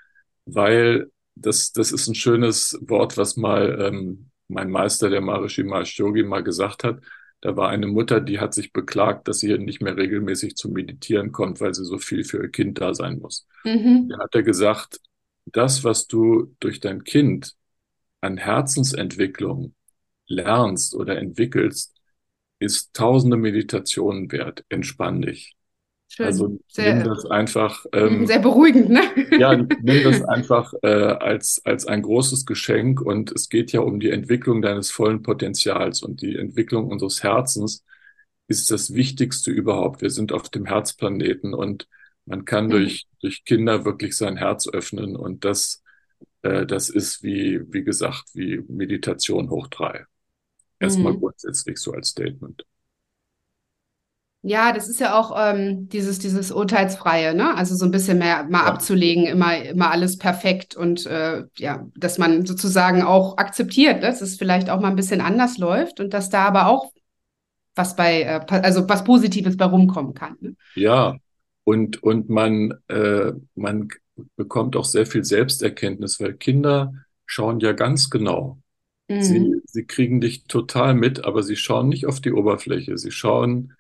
[0.46, 5.98] weil das, das ist ein schönes Wort, was mal ähm, mein Meister, der Maharishi Mahesh
[5.98, 7.02] Yogi, mal gesagt hat.
[7.42, 11.32] Da war eine Mutter, die hat sich beklagt, dass sie nicht mehr regelmäßig zum Meditieren
[11.32, 13.48] kommt, weil sie so viel für ihr Kind da sein muss.
[13.66, 14.08] Mhm.
[14.10, 15.00] Da hat er gesagt,
[15.46, 17.54] das, was du durch dein Kind
[18.22, 19.76] an Herzensentwicklung
[20.28, 21.94] lernst oder entwickelst,
[22.60, 24.64] ist tausende Meditationen wert.
[24.70, 25.58] Entspann dich.
[26.16, 26.28] Schön.
[26.28, 27.86] Also sehr, nimm das einfach.
[27.94, 29.02] Ähm, sehr beruhigend, ne?
[29.40, 34.00] ja, nimm das einfach äh, als, als ein großes Geschenk und es geht ja um
[34.00, 37.84] die Entwicklung deines vollen Potenzials und die Entwicklung unseres Herzens
[38.48, 40.02] ist das Wichtigste überhaupt.
[40.02, 41.88] Wir sind auf dem Herzplaneten und
[42.26, 42.72] man kann mhm.
[42.72, 45.84] durch, durch Kinder wirklich sein Herz öffnen und das,
[46.44, 50.06] äh, das ist wie, wie gesagt, wie Meditation hoch drei.
[50.80, 51.20] Erstmal mhm.
[51.20, 52.66] grundsätzlich so als Statement.
[54.46, 57.56] Ja, das ist ja auch ähm, dieses, dieses Urteilsfreie, ne?
[57.56, 58.66] Also so ein bisschen mehr mal ja.
[58.66, 64.36] abzulegen, immer, immer alles perfekt und äh, ja, dass man sozusagen auch akzeptiert, dass es
[64.36, 66.92] vielleicht auch mal ein bisschen anders läuft und dass da aber auch
[67.74, 70.36] was bei, äh, also was Positives bei rumkommen kann.
[70.42, 70.56] Ne?
[70.76, 71.16] Ja,
[71.64, 73.88] und, und man, äh, man
[74.36, 76.94] bekommt auch sehr viel Selbsterkenntnis, weil Kinder
[77.26, 78.60] schauen ja ganz genau.
[79.08, 79.22] Mhm.
[79.22, 82.98] Sie, sie kriegen dich total mit, aber sie schauen nicht auf die Oberfläche.
[82.98, 83.74] Sie schauen,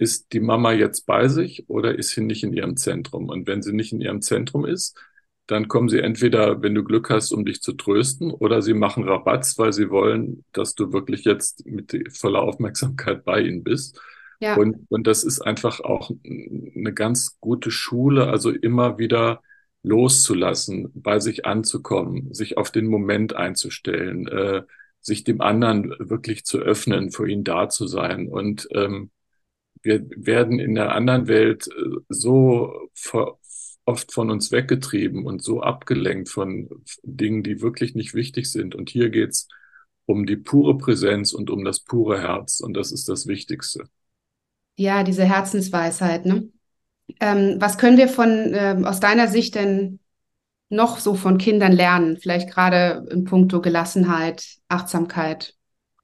[0.00, 3.28] ist die Mama jetzt bei sich oder ist sie nicht in ihrem Zentrum?
[3.28, 4.98] Und wenn sie nicht in ihrem Zentrum ist,
[5.46, 9.06] dann kommen sie entweder, wenn du Glück hast, um dich zu trösten, oder sie machen
[9.06, 14.00] Rabatz, weil sie wollen, dass du wirklich jetzt mit voller Aufmerksamkeit bei ihnen bist.
[14.40, 14.56] Ja.
[14.56, 19.42] Und, und das ist einfach auch eine ganz gute Schule, also immer wieder
[19.82, 24.62] loszulassen, bei sich anzukommen, sich auf den Moment einzustellen, äh,
[25.02, 29.10] sich dem anderen wirklich zu öffnen, für ihn da zu sein und ähm,
[29.82, 32.88] wir werden in der anderen Welt äh, so
[33.84, 36.68] oft von uns weggetrieben und so abgelenkt von
[37.02, 38.74] Dingen, die wirklich nicht wichtig sind.
[38.74, 39.48] Und hier geht's
[40.06, 42.60] um die pure Präsenz und um das pure Herz.
[42.60, 43.84] Und das ist das Wichtigste.
[44.76, 46.26] Ja, diese Herzensweisheit.
[46.26, 46.48] Ne?
[47.20, 49.98] Ähm, was können wir von ähm, aus deiner Sicht denn
[50.68, 52.16] noch so von Kindern lernen?
[52.16, 55.54] Vielleicht gerade in puncto Gelassenheit, Achtsamkeit.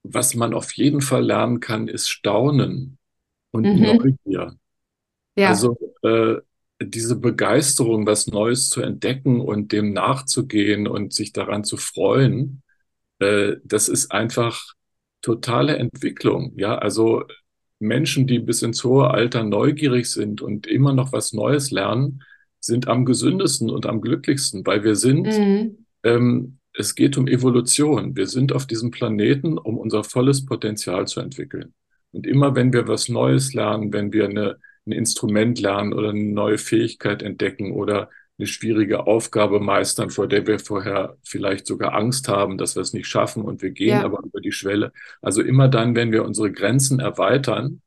[0.02, 2.98] Was man auf jeden Fall lernen kann, ist Staunen
[3.56, 3.82] und mhm.
[3.82, 4.56] Neugier.
[5.36, 5.48] Ja.
[5.48, 6.36] Also äh,
[6.80, 12.62] diese Begeisterung, was Neues zu entdecken und dem nachzugehen und sich daran zu freuen,
[13.18, 14.74] äh, das ist einfach
[15.22, 16.52] totale Entwicklung.
[16.56, 17.24] Ja, also
[17.78, 22.22] Menschen, die bis ins hohe Alter neugierig sind und immer noch was Neues lernen,
[22.60, 25.86] sind am gesündesten und am glücklichsten, weil wir sind mhm.
[26.02, 28.16] ähm, es geht um Evolution.
[28.16, 31.74] Wir sind auf diesem Planeten, um unser volles Potenzial zu entwickeln.
[32.16, 36.24] Und immer wenn wir was Neues lernen, wenn wir eine, ein Instrument lernen oder eine
[36.24, 42.28] neue Fähigkeit entdecken oder eine schwierige Aufgabe meistern, vor der wir vorher vielleicht sogar Angst
[42.28, 44.04] haben, dass wir es nicht schaffen und wir gehen ja.
[44.04, 44.92] aber über die Schwelle.
[45.20, 47.82] Also immer dann, wenn wir unsere Grenzen erweitern,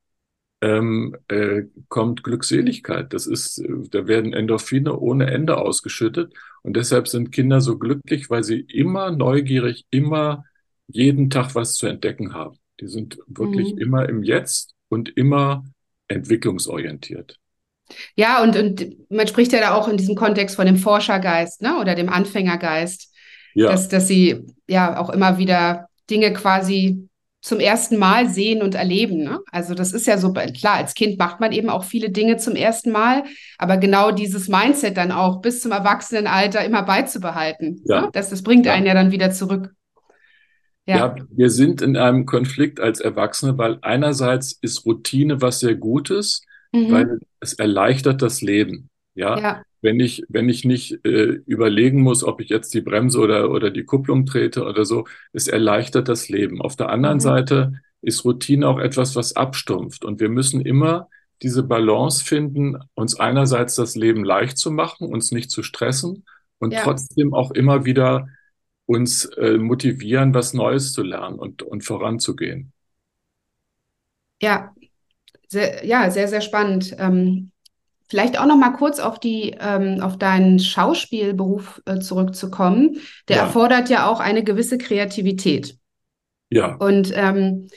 [0.61, 3.13] ähm, äh, kommt Glückseligkeit.
[3.13, 8.43] Das ist, da werden Endorphine ohne Ende ausgeschüttet und deshalb sind Kinder so glücklich, weil
[8.43, 10.45] sie immer neugierig, immer
[10.85, 12.59] jeden Tag was zu entdecken haben.
[12.79, 13.79] Die sind wirklich mhm.
[13.79, 15.65] immer im Jetzt und immer
[16.07, 17.37] entwicklungsorientiert.
[18.15, 21.79] Ja, und, und man spricht ja da auch in diesem Kontext von dem Forschergeist ne?
[21.79, 23.13] oder dem Anfängergeist,
[23.55, 23.71] ja.
[23.71, 27.09] dass, dass sie ja auch immer wieder Dinge quasi
[27.41, 29.23] zum ersten Mal sehen und erleben.
[29.23, 29.39] Ne?
[29.51, 32.55] Also das ist ja so, klar, als Kind macht man eben auch viele Dinge zum
[32.55, 33.23] ersten Mal,
[33.57, 38.01] aber genau dieses Mindset dann auch bis zum Erwachsenenalter immer beizubehalten, ja.
[38.01, 38.09] ne?
[38.11, 38.73] das, das bringt ja.
[38.73, 39.73] einen ja dann wieder zurück.
[40.89, 40.97] Ja.
[40.97, 46.41] ja, wir sind in einem Konflikt als Erwachsene, weil einerseits ist Routine was sehr Gutes,
[46.71, 46.91] mhm.
[46.91, 48.89] weil es erleichtert das Leben.
[49.13, 49.62] Ja, ja.
[49.84, 53.69] wenn ich wenn ich nicht äh, überlegen muss, ob ich jetzt die Bremse oder oder
[53.69, 56.60] die Kupplung trete oder so, es erleichtert das Leben.
[56.60, 57.21] Auf der anderen mhm.
[57.21, 61.08] Seite ist Routine auch etwas, was abstumpft und wir müssen immer
[61.43, 66.25] diese Balance finden, uns einerseits das Leben leicht zu machen, uns nicht zu stressen
[66.58, 66.82] und ja.
[66.82, 68.28] trotzdem auch immer wieder
[68.89, 72.73] uns äh, motivieren, was Neues zu lernen und, und voranzugehen.
[74.41, 74.73] Ja,
[75.47, 76.95] sehr, ja, sehr, sehr spannend.
[76.97, 77.52] Ähm,
[78.08, 82.97] vielleicht auch noch mal kurz auf die, ähm, auf deinen Schauspielberuf äh, zurückzukommen.
[83.28, 83.43] Der ja.
[83.43, 85.78] erfordert ja auch eine gewisse Kreativität.
[86.49, 86.73] Ja.
[86.78, 87.67] Und ähm,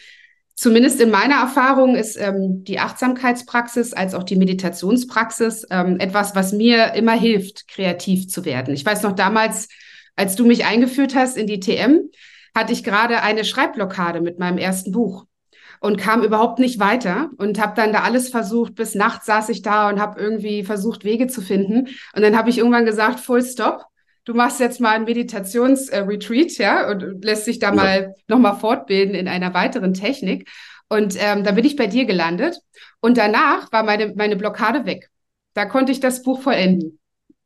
[0.54, 6.54] zumindest in meiner Erfahrung ist ähm, die Achtsamkeitspraxis als auch die Meditationspraxis ähm, etwas, was
[6.54, 8.72] mir immer hilft, kreativ zu werden.
[8.72, 9.68] Ich weiß noch damals,
[10.16, 12.10] als du mich eingeführt hast in die TM,
[12.54, 15.26] hatte ich gerade eine Schreibblockade mit meinem ersten Buch
[15.80, 18.76] und kam überhaupt nicht weiter und habe dann da alles versucht.
[18.76, 21.88] Bis nachts saß ich da und habe irgendwie versucht, Wege zu finden.
[22.14, 23.84] Und dann habe ich irgendwann gesagt, Full Stop.
[24.24, 27.74] Du machst jetzt mal ein Meditationsretreat, ja, und lässt sich da ja.
[27.74, 30.48] mal nochmal fortbilden in einer weiteren Technik.
[30.88, 32.58] Und ähm, da bin ich bei dir gelandet.
[33.00, 35.10] Und danach war meine, meine Blockade weg.
[35.54, 37.00] Da konnte ich das Buch vollenden.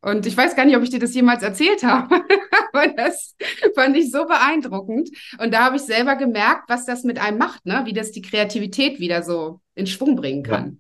[0.07, 2.15] Und ich weiß gar nicht, ob ich dir das jemals erzählt habe,
[2.73, 3.35] aber das
[3.75, 5.11] fand ich so beeindruckend.
[5.41, 7.83] Und da habe ich selber gemerkt, was das mit einem macht, ne?
[7.87, 10.79] wie das die Kreativität wieder so in Schwung bringen kann.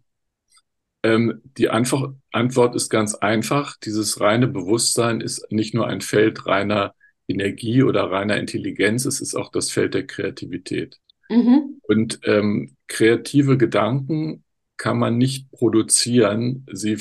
[1.04, 1.14] Ja.
[1.14, 3.76] Ähm, die Antwort, Antwort ist ganz einfach.
[3.84, 6.94] Dieses reine Bewusstsein ist nicht nur ein Feld reiner
[7.26, 11.00] Energie oder reiner Intelligenz, es ist auch das Feld der Kreativität.
[11.28, 11.80] Mhm.
[11.82, 14.44] Und ähm, kreative Gedanken
[14.76, 16.66] kann man nicht produzieren.
[16.72, 16.98] Sie,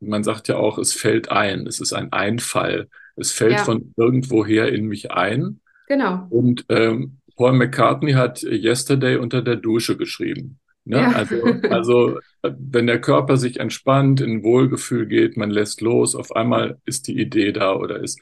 [0.00, 1.66] man sagt ja auch, es fällt ein.
[1.66, 2.88] Es ist ein Einfall.
[3.16, 3.64] Es fällt ja.
[3.64, 5.60] von irgendwoher in mich ein.
[5.86, 6.26] Genau.
[6.30, 10.58] Und ähm, Paul McCartney hat Yesterday unter der Dusche geschrieben.
[10.84, 10.98] Ne?
[10.98, 11.12] Ja.
[11.12, 11.36] Also,
[11.70, 17.06] also, wenn der Körper sich entspannt, in Wohlgefühl geht, man lässt los, auf einmal ist
[17.06, 18.20] die Idee da oder ist.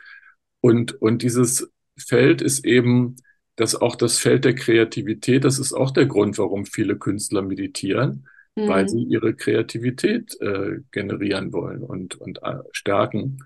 [0.60, 3.16] Und, und dieses Feld ist eben,
[3.56, 8.26] das auch das Feld der Kreativität, das ist auch der Grund, warum viele Künstler meditieren,
[8.56, 8.68] mhm.
[8.68, 13.38] weil sie ihre Kreativität äh, generieren wollen und, und äh, stärken.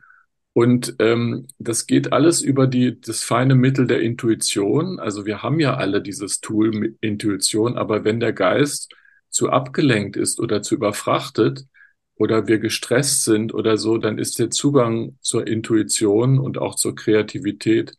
[0.53, 4.99] Und ähm, das geht alles über die, das feine Mittel der Intuition.
[4.99, 8.95] Also wir haben ja alle dieses Tool mit Intuition, aber wenn der Geist
[9.29, 11.67] zu abgelenkt ist oder zu überfrachtet
[12.15, 16.95] oder wir gestresst sind oder so, dann ist der Zugang zur Intuition und auch zur
[16.95, 17.93] Kreativität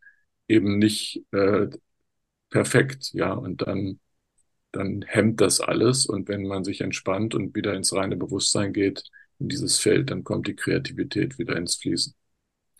[0.48, 1.67] eben nicht äh,
[2.50, 3.12] perfekt.
[3.13, 4.00] Ja, und dann
[4.72, 6.06] dann hemmt das alles.
[6.06, 9.04] Und wenn man sich entspannt und wieder ins reine Bewusstsein geht,
[9.40, 12.14] in dieses Feld, dann kommt die Kreativität wieder ins Fließen.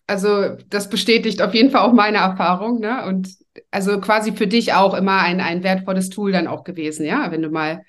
[0.08, 3.06] Also das bestätigt auf jeden Fall auch meine Erfahrung, ne?
[3.06, 3.30] Und
[3.71, 7.41] also quasi für dich auch immer ein, ein wertvolles Tool dann auch gewesen, ja, wenn
[7.41, 7.84] du mal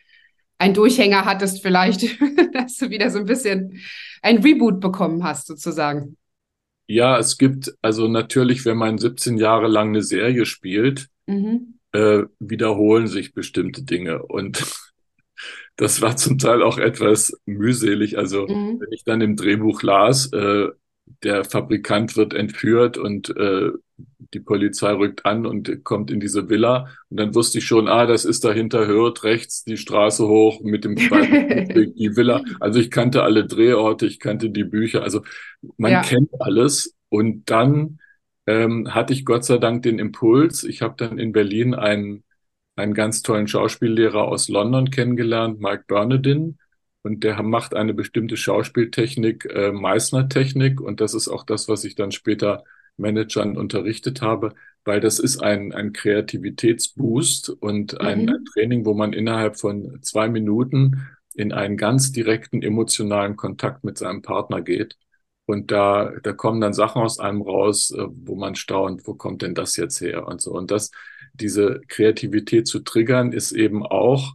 [0.59, 2.03] einen Durchhänger hattest, vielleicht,
[2.53, 3.81] dass du wieder so ein bisschen
[4.23, 6.17] ein Reboot bekommen hast, sozusagen.
[6.89, 12.25] Ja, es gibt, also natürlich, wenn man 17 Jahre lang eine Serie spielt, mhm äh,
[12.39, 14.23] wiederholen sich bestimmte Dinge.
[14.23, 14.65] Und
[15.77, 18.19] das war zum Teil auch etwas mühselig.
[18.19, 18.81] Also mhm.
[18.81, 20.69] wenn ich dann im Drehbuch las, äh,
[21.23, 23.71] der Fabrikant wird entführt und äh,
[24.35, 26.89] die Polizei rückt an und kommt in diese Villa.
[27.09, 30.85] Und dann wusste ich schon, ah, das ist dahinter hört rechts die Straße hoch mit
[30.85, 32.43] dem die Villa.
[32.61, 35.03] Also ich kannte alle Drehorte, ich kannte die Bücher.
[35.03, 35.23] Also
[35.77, 36.03] man ja.
[36.03, 36.95] kennt alles.
[37.09, 37.99] Und dann
[38.49, 40.65] ähm, hatte ich Gott sei Dank den Impuls.
[40.65, 42.25] Ich habe dann in Berlin einen,
[42.77, 46.57] einen ganz tollen Schauspiellehrer aus London kennengelernt, Mike Bernardin.
[47.03, 50.81] Und der macht eine bestimmte Schauspieltechnik, äh, Meißner-Technik.
[50.81, 52.65] Und das ist auch das, was ich dann später
[52.97, 58.29] Managern unterrichtet habe, weil das ist ein, ein Kreativitätsboost und ein, mhm.
[58.31, 63.99] ein Training, wo man innerhalb von zwei Minuten in einen ganz direkten emotionalen Kontakt mit
[63.99, 64.97] seinem Partner geht.
[65.49, 69.41] Und da, da kommen dann Sachen aus einem raus, äh, wo man staunt, wo kommt
[69.41, 70.53] denn das jetzt her und so.
[70.53, 70.91] Und das,
[71.33, 74.35] diese Kreativität zu triggern, ist eben auch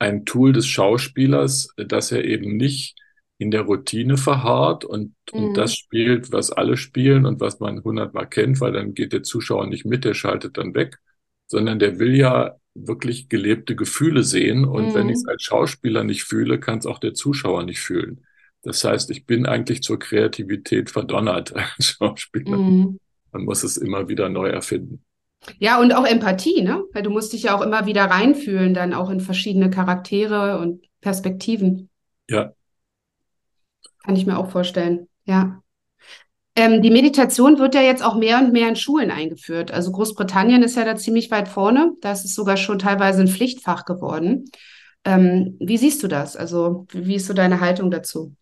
[0.00, 2.96] ein Tool des Schauspielers, dass er eben nicht
[3.38, 5.44] in der Routine verharrt und, mhm.
[5.44, 9.22] und das spielt, was alle spielen und was man hundertmal kennt, weil dann geht der
[9.22, 10.98] Zuschauer nicht mit, der schaltet dann weg,
[11.46, 14.64] sondern der will ja wirklich gelebte Gefühle sehen.
[14.64, 14.94] Und mhm.
[14.94, 18.24] wenn ich es als Schauspieler nicht fühle, kann es auch der Zuschauer nicht fühlen.
[18.62, 22.56] Das heißt, ich bin eigentlich zur Kreativität verdonnert als Schauspieler.
[22.56, 22.98] Mhm.
[23.32, 25.04] Man muss es immer wieder neu erfinden.
[25.58, 26.84] Ja, und auch Empathie, ne?
[26.92, 30.84] Weil du musst dich ja auch immer wieder reinfühlen, dann auch in verschiedene Charaktere und
[31.00, 31.90] Perspektiven.
[32.30, 32.52] Ja,
[34.02, 35.60] kann ich mir auch vorstellen, ja.
[36.54, 39.70] Ähm, die Meditation wird ja jetzt auch mehr und mehr in Schulen eingeführt.
[39.70, 41.92] Also Großbritannien ist ja da ziemlich weit vorne.
[42.02, 44.50] Da ist es sogar schon teilweise ein Pflichtfach geworden.
[45.04, 46.36] Ähm, wie siehst du das?
[46.36, 48.34] Also wie ist so deine Haltung dazu?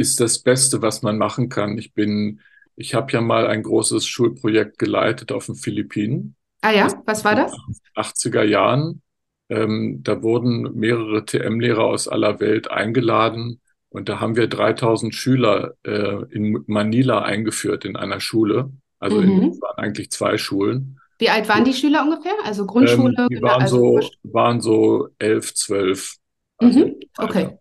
[0.00, 1.76] Ist das Beste, was man machen kann.
[1.78, 2.40] Ich bin,
[2.76, 6.36] ich habe ja mal ein großes Schulprojekt geleitet auf den Philippinen.
[6.62, 7.52] Ah ja, was war das?
[7.96, 9.02] 80er Jahren.
[9.48, 13.60] Ähm, da wurden mehrere TM-Lehrer aus aller Welt eingeladen,
[13.90, 18.70] und da haben wir 3000 Schüler äh, in Manila eingeführt in einer Schule.
[19.00, 19.42] Also mhm.
[19.42, 21.00] in, es waren eigentlich zwei Schulen.
[21.18, 22.34] Wie alt waren die Schüler ungefähr?
[22.44, 23.14] Also Grundschule?
[23.18, 26.16] Ähm, die waren, also so, waren so elf, zwölf.
[26.58, 27.00] Also mhm.
[27.18, 27.58] Okay.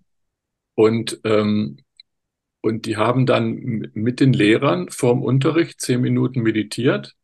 [0.75, 1.77] Und, ähm,
[2.61, 7.15] und die haben dann mit den Lehrern vorm Unterricht zehn Minuten meditiert.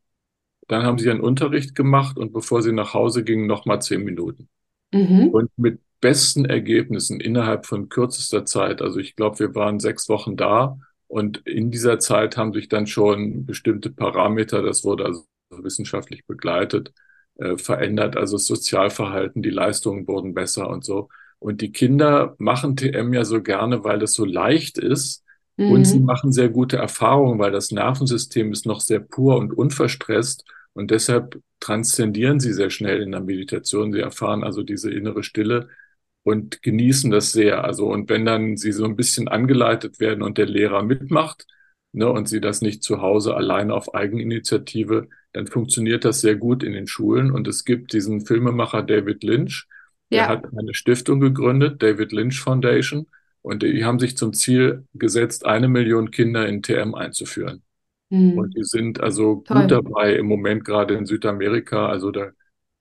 [0.67, 4.49] Dann haben sie einen Unterricht gemacht und bevor sie nach Hause gingen, nochmal zehn Minuten.
[4.93, 5.29] Mhm.
[5.29, 8.81] Und mit besten Ergebnissen innerhalb von kürzester Zeit.
[8.81, 12.87] Also ich glaube, wir waren sechs Wochen da und in dieser Zeit haben sich dann
[12.87, 16.93] schon bestimmte Parameter, das wurde also wissenschaftlich begleitet,
[17.37, 18.17] äh, verändert.
[18.17, 21.09] Also das Sozialverhalten, die Leistungen wurden besser und so.
[21.39, 25.24] Und die Kinder machen TM ja so gerne, weil es so leicht ist.
[25.57, 25.71] Mhm.
[25.71, 30.45] Und sie machen sehr gute Erfahrungen, weil das Nervensystem ist noch sehr pur und unverstresst.
[30.73, 33.93] Und deshalb transzendieren sie sehr schnell in der Meditation.
[33.93, 35.69] Sie erfahren also diese innere Stille,
[36.25, 37.63] und genießen das sehr.
[37.63, 41.45] Also, und wenn dann sie so ein bisschen angeleitet werden und der Lehrer mitmacht,
[41.91, 46.63] ne, und sie das nicht zu Hause alleine auf Eigeninitiative, dann funktioniert das sehr gut
[46.63, 47.29] in den Schulen.
[47.29, 49.67] Und es gibt diesen Filmemacher David Lynch,
[50.11, 50.27] der ja.
[50.29, 53.05] hat eine Stiftung gegründet, David Lynch Foundation,
[53.45, 57.61] und die haben sich zum Ziel gesetzt, eine Million Kinder in TM einzuführen.
[58.09, 58.37] Mhm.
[58.37, 59.61] Und die sind also Toll.
[59.61, 61.87] gut dabei im Moment gerade in Südamerika.
[61.87, 62.31] Also da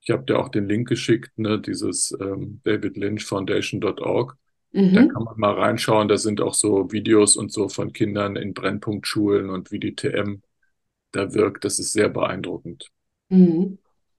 [0.01, 4.37] ich habe dir auch den Link geschickt, ne, dieses ähm, davidlynchfoundation.org.
[4.73, 4.95] Mhm.
[4.95, 6.09] Da kann man mal reinschauen.
[6.09, 10.43] Da sind auch so Videos und so von Kindern in Brennpunktschulen und wie die TM
[11.13, 11.65] da wirkt.
[11.65, 12.89] Das ist sehr beeindruckend.
[13.31, 13.79] Mhm.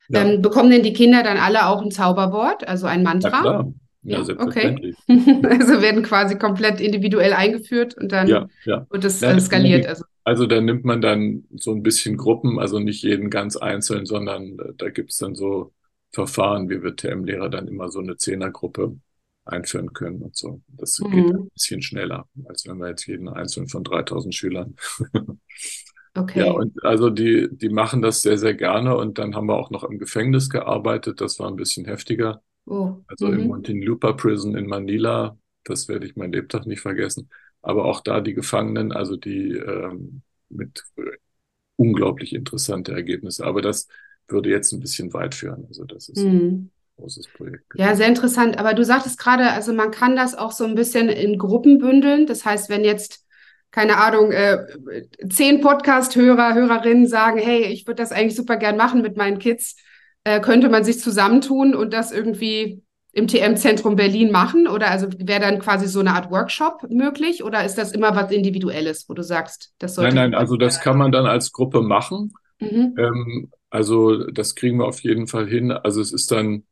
[0.09, 0.23] Ja.
[0.23, 3.29] Ähm, bekommen denn die Kinder dann alle auch ein Zauberwort, also ein Mantra?
[3.29, 3.73] Ja, klar.
[4.05, 4.95] Ja, ja okay.
[5.07, 8.85] also werden quasi komplett individuell eingeführt und dann ja, ja.
[8.89, 9.87] wird es ja, skaliert.
[9.87, 10.05] Also.
[10.23, 14.59] also da nimmt man dann so ein bisschen Gruppen, also nicht jeden ganz einzeln, sondern
[14.59, 15.73] äh, da gibt's dann so
[16.11, 18.95] Verfahren, wie wir TM-Lehrer dann immer so eine Zehnergruppe
[19.43, 20.61] einführen können und so.
[20.67, 21.11] Das mhm.
[21.11, 24.75] geht ein bisschen schneller, als wenn wir jetzt jeden einzelnen von 3000 Schülern.
[26.15, 26.45] okay.
[26.45, 29.71] Ja, und also die, die machen das sehr, sehr gerne und dann haben wir auch
[29.71, 31.21] noch im Gefängnis gearbeitet.
[31.21, 32.43] Das war ein bisschen heftiger.
[32.65, 32.97] Oh.
[33.07, 33.39] Also mhm.
[33.39, 37.29] im Montinlupa Prison in Manila, das werde ich mein Lebtag nicht vergessen.
[37.61, 40.83] Aber auch da die Gefangenen, also die ähm, mit
[41.75, 43.45] unglaublich interessante Ergebnisse.
[43.45, 43.87] Aber das
[44.27, 45.65] würde jetzt ein bisschen weit führen.
[45.67, 46.31] Also das ist mhm.
[46.31, 47.65] ein großes Projekt.
[47.75, 48.57] Ja, sehr interessant.
[48.57, 52.25] Aber du sagtest gerade, also man kann das auch so ein bisschen in Gruppen bündeln.
[52.27, 53.25] Das heißt, wenn jetzt
[53.75, 54.65] keine Ahnung, äh,
[55.29, 59.75] zehn Podcast-Hörer, Hörerinnen sagen, hey, ich würde das eigentlich super gern machen mit meinen Kids,
[60.25, 62.83] äh, könnte man sich zusammentun und das irgendwie
[63.13, 64.67] im TM-Zentrum Berlin machen?
[64.67, 67.43] Oder also wäre dann quasi so eine Art Workshop möglich?
[67.43, 70.13] Oder ist das immer was Individuelles, wo du sagst, das sollte.
[70.13, 72.33] Nein, nein, also das kann man dann als Gruppe machen.
[72.59, 72.95] Mhm.
[72.97, 75.71] Ähm, also das kriegen wir auf jeden Fall hin.
[75.71, 76.63] Also es ist dann,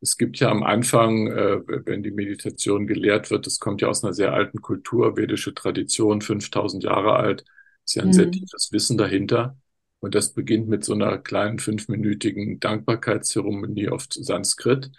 [0.00, 4.04] es gibt ja am Anfang, äh, wenn die Meditation gelehrt wird, das kommt ja aus
[4.04, 7.44] einer sehr alten Kultur, vedische Tradition, 5000 Jahre alt,
[7.84, 8.12] ist ja ein mhm.
[8.12, 9.56] sehr tiefes Wissen dahinter.
[10.02, 14.90] Und das beginnt mit so einer kleinen fünfminütigen Dankbarkeitszeremonie auf Sanskrit.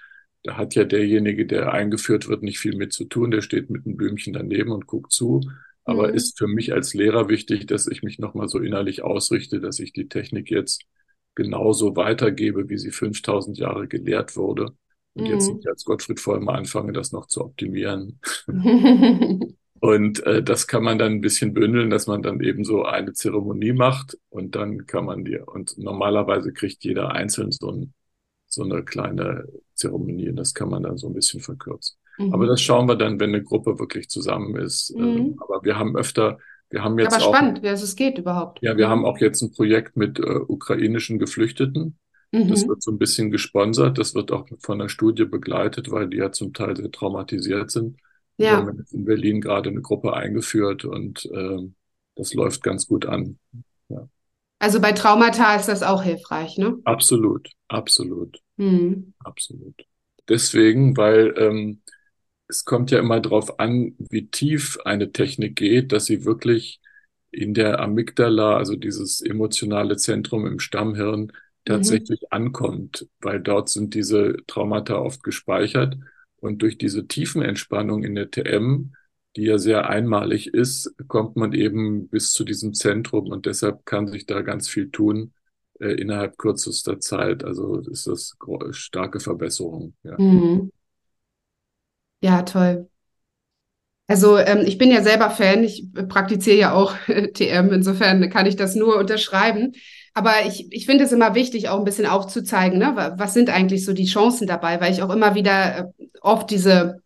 [0.43, 3.29] Da hat ja derjenige, der eingeführt wird, nicht viel mit zu tun.
[3.29, 5.41] Der steht mit einem Blümchen daneben und guckt zu.
[5.83, 6.13] Aber mhm.
[6.13, 9.91] ist für mich als Lehrer wichtig, dass ich mich nochmal so innerlich ausrichte, dass ich
[9.91, 10.85] die Technik jetzt
[11.35, 14.71] genauso weitergebe, wie sie 5000 Jahre gelehrt wurde.
[15.15, 15.31] Und mhm.
[15.31, 18.21] jetzt nicht als Gottfried Vollmer anfange, das noch zu optimieren.
[19.83, 23.11] Und äh, das kann man dann ein bisschen bündeln, dass man dann eben so eine
[23.11, 27.93] Zeremonie macht und dann kann man die, und normalerweise kriegt jeder einzeln so, ein,
[28.47, 31.97] so eine kleine Zeremonie und das kann man dann so ein bisschen verkürzen.
[32.17, 32.33] Mhm.
[32.33, 34.95] Aber das schauen wir dann, wenn eine Gruppe wirklich zusammen ist.
[34.95, 35.03] Mhm.
[35.03, 36.37] Ähm, aber wir haben öfter,
[36.69, 38.59] wir haben jetzt Aber auch, spannend, wie es geht überhaupt.
[38.61, 41.97] Ja, wir haben auch jetzt ein Projekt mit äh, ukrainischen Geflüchteten.
[42.31, 42.47] Mhm.
[42.47, 43.97] Das wird so ein bisschen gesponsert.
[43.97, 47.97] Das wird auch von der Studie begleitet, weil die ja zum Teil sehr traumatisiert sind.
[48.37, 48.51] Ja.
[48.51, 51.59] Wir haben in Berlin gerade eine Gruppe eingeführt und äh,
[52.15, 53.37] das läuft ganz gut an.
[53.89, 54.07] Ja.
[54.59, 56.77] Also bei Traumata ist das auch hilfreich, ne?
[56.85, 59.13] Absolut, absolut, mhm.
[59.19, 59.75] absolut.
[60.29, 61.81] Deswegen, weil ähm,
[62.47, 66.79] es kommt ja immer darauf an, wie tief eine Technik geht, dass sie wirklich
[67.31, 71.31] in der Amygdala, also dieses emotionale Zentrum im Stammhirn,
[71.65, 72.27] tatsächlich mhm.
[72.29, 75.97] ankommt, weil dort sind diese Traumata oft gespeichert.
[76.43, 78.91] Und durch diese Tiefenentspannung in der TM,
[79.37, 84.09] die ja sehr einmalig ist, kommt man eben bis zu diesem Zentrum und deshalb kann
[84.09, 85.31] sich da ganz viel tun
[85.79, 87.45] äh, innerhalb kürzester Zeit.
[87.45, 88.35] Also ist das
[88.71, 89.93] starke Verbesserung.
[90.03, 90.69] Ja, mhm.
[92.21, 92.89] ja toll.
[94.07, 98.57] Also ähm, ich bin ja selber Fan, ich praktiziere ja auch TM, insofern kann ich
[98.57, 99.75] das nur unterschreiben.
[100.13, 103.13] Aber ich, ich finde es immer wichtig, auch ein bisschen aufzuzeigen, ne?
[103.17, 107.01] was sind eigentlich so die Chancen dabei, weil ich auch immer wieder äh, oft diese,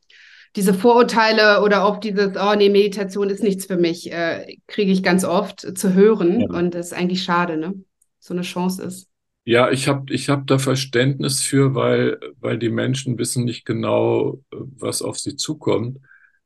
[0.56, 5.04] diese Vorurteile oder auch dieses, oh nee, Meditation ist nichts für mich, äh, kriege ich
[5.04, 6.42] ganz oft zu hören.
[6.42, 6.48] Ja.
[6.50, 7.76] Und das ist eigentlich schade, ne?
[8.20, 9.08] So eine Chance ist.
[9.46, 14.42] Ja, ich habe ich hab da Verständnis für, weil, weil die Menschen wissen nicht genau,
[14.52, 16.00] was auf sie zukommt.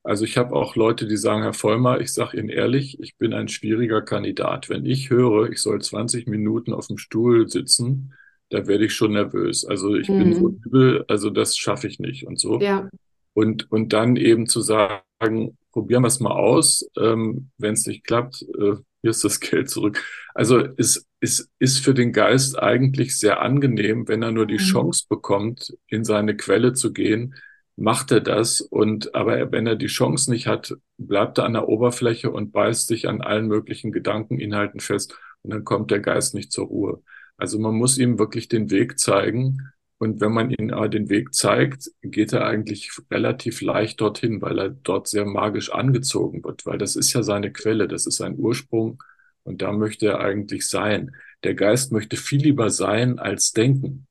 [0.04, 3.34] Also ich habe auch Leute, die sagen, Herr Vollmer, ich sage Ihnen ehrlich, ich bin
[3.34, 4.68] ein schwieriger Kandidat.
[4.68, 8.14] Wenn ich höre, ich soll 20 Minuten auf dem Stuhl sitzen,
[8.50, 9.64] da werde ich schon nervös.
[9.64, 10.18] Also ich mhm.
[10.20, 10.62] bin so mhm.
[10.66, 12.60] übel, also das schaffe ich nicht und so.
[12.60, 12.90] Ja.
[13.34, 16.90] Und, und dann eben zu sagen, probieren wir es mal aus.
[16.98, 20.04] Ähm, Wenn es nicht klappt, äh, hier ist das Geld zurück.
[20.34, 24.60] Also es, es ist für den Geist eigentlich sehr angenehm, wenn er nur die mhm.
[24.60, 27.36] Chance bekommt, in seine Quelle zu gehen,
[27.82, 28.62] macht er das.
[28.62, 32.88] Und aber wenn er die Chance nicht hat, bleibt er an der Oberfläche und beißt
[32.88, 37.04] sich an allen möglichen Gedankeninhalten fest und dann kommt der Geist nicht zur Ruhe.
[37.38, 39.72] Also man muss ihm wirklich den Weg zeigen.
[39.98, 44.58] Und wenn man ihm aber den Weg zeigt, geht er eigentlich relativ leicht dorthin, weil
[44.60, 48.36] er dort sehr magisch angezogen wird, weil das ist ja seine Quelle, das ist sein
[48.38, 49.04] Ursprung
[49.44, 51.16] und da möchte er eigentlich sein.
[51.44, 54.08] Der Geist möchte viel lieber sein als denken.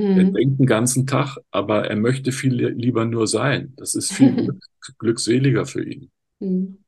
[0.00, 0.18] Mhm.
[0.18, 3.74] Er denkt den ganzen Tag, aber er möchte viel lieber nur sein.
[3.76, 4.62] Das ist viel glück,
[4.98, 6.10] glückseliger für ihn.
[6.38, 6.78] Mhm.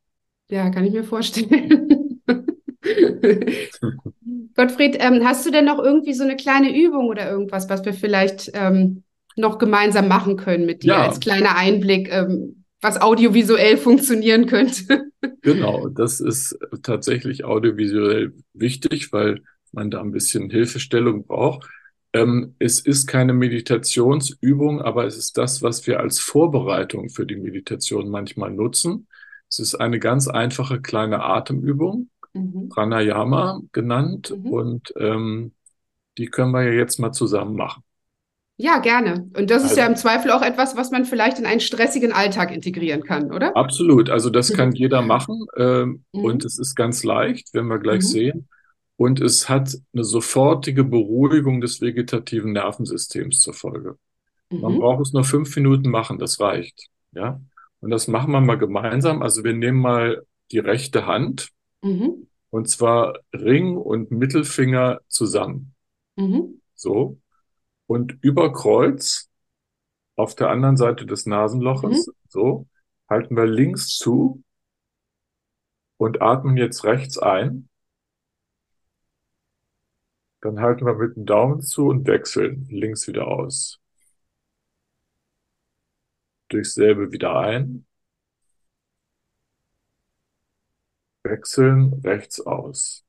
[0.49, 2.21] Ja, kann ich mir vorstellen.
[4.55, 7.95] Gottfried, ähm, hast du denn noch irgendwie so eine kleine Übung oder irgendwas, was wir
[7.95, 9.03] vielleicht ähm,
[9.37, 11.07] noch gemeinsam machen können mit dir ja.
[11.07, 15.11] als kleiner Einblick, ähm, was audiovisuell funktionieren könnte?
[15.43, 21.67] genau, das ist tatsächlich audiovisuell wichtig, weil man da ein bisschen Hilfestellung braucht.
[22.13, 27.37] Ähm, es ist keine Meditationsübung, aber es ist das, was wir als Vorbereitung für die
[27.37, 29.07] Meditation manchmal nutzen.
[29.49, 32.69] Es ist eine ganz einfache kleine Atemübung, mhm.
[32.69, 34.51] Pranayama genannt, mhm.
[34.51, 35.53] und ähm,
[36.19, 37.83] die können wir ja jetzt mal zusammen machen.
[38.59, 39.31] Ja, gerne.
[39.35, 42.13] Und das also, ist ja im Zweifel auch etwas, was man vielleicht in einen stressigen
[42.13, 43.57] Alltag integrieren kann, oder?
[43.57, 44.11] Absolut.
[44.11, 46.25] Also das kann jeder machen ähm, mhm.
[46.25, 48.07] und es ist ganz leicht, wenn wir gleich mhm.
[48.07, 48.49] sehen
[49.03, 53.99] und es hat eine sofortige Beruhigung des vegetativen Nervensystems zur Folge.
[54.49, 54.61] Mhm.
[54.61, 56.89] Man braucht es nur fünf Minuten machen, das reicht.
[57.11, 57.41] Ja,
[57.81, 59.21] und das machen wir mal gemeinsam.
[59.21, 61.49] Also wir nehmen mal die rechte Hand
[61.83, 62.29] mhm.
[62.51, 65.75] und zwar Ring und Mittelfinger zusammen.
[66.15, 66.61] Mhm.
[66.77, 67.19] So
[67.89, 69.29] und über Kreuz
[70.15, 72.07] auf der anderen Seite des Nasenloches.
[72.07, 72.13] Mhm.
[72.29, 72.67] So
[73.11, 74.45] halten wir links zu
[75.97, 77.69] und atmen jetzt rechts ein.
[80.43, 83.81] Dann halten wir mit dem Daumen zu und wechseln links wieder aus.
[86.49, 87.87] Durchs selbe wieder ein.
[91.25, 93.05] Wechseln rechts aus.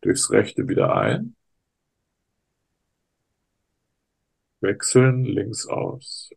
[0.00, 1.36] Durchs rechte wieder ein.
[4.60, 6.30] Wechseln links aus.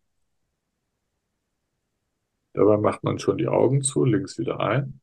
[2.53, 5.00] Dabei macht man schon die Augen zu, links wieder ein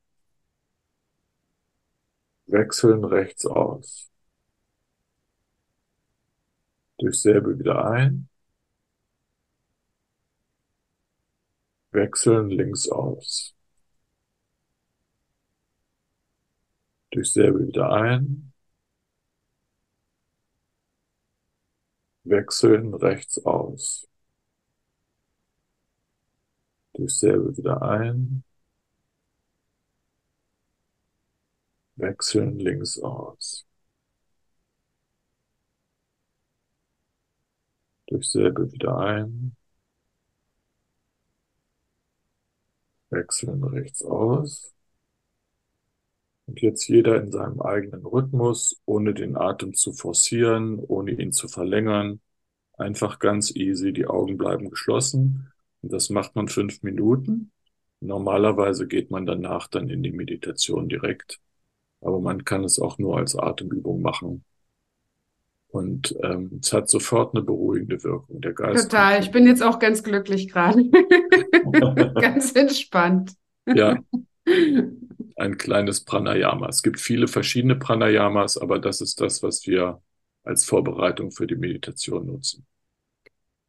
[2.49, 4.11] wechseln rechts aus.
[6.99, 8.28] Durch selbe wieder ein.
[11.92, 13.55] Wechseln links aus.
[17.11, 18.53] Durch selbe wieder ein.
[22.24, 24.07] Wechseln rechts aus.
[26.94, 28.44] Durch selbe wieder ein.
[31.99, 33.66] Wechseln links aus.
[38.07, 39.57] Durch selbe wieder ein.
[43.11, 44.72] Wechseln rechts aus.
[46.46, 51.49] Und jetzt jeder in seinem eigenen Rhythmus, ohne den Atem zu forcieren, ohne ihn zu
[51.49, 52.20] verlängern.
[52.78, 55.53] Einfach ganz easy, die Augen bleiben geschlossen.
[55.82, 57.53] Und das macht man fünf Minuten.
[58.01, 61.40] Normalerweise geht man danach dann in die Meditation direkt.
[62.01, 64.44] Aber man kann es auch nur als Atemübung machen.
[65.68, 68.40] Und ähm, es hat sofort eine beruhigende Wirkung.
[68.40, 68.90] Der Geist.
[68.90, 69.20] Total.
[69.20, 70.88] Ich bin jetzt auch ganz glücklich gerade.
[72.14, 73.32] ganz entspannt.
[73.66, 73.99] Ja.
[75.36, 76.68] ein kleines Pranayama.
[76.68, 80.01] Es gibt viele verschiedene Pranayamas, aber das ist das, was wir
[80.42, 82.66] als Vorbereitung für die Meditation nutzen.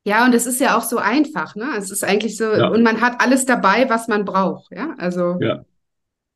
[0.06, 1.74] Ja, und es ist ja auch so einfach, ne?
[1.78, 2.70] Es ist eigentlich so, ja.
[2.70, 4.96] und man hat alles dabei, was man braucht, ja?
[4.98, 5.66] Also ja.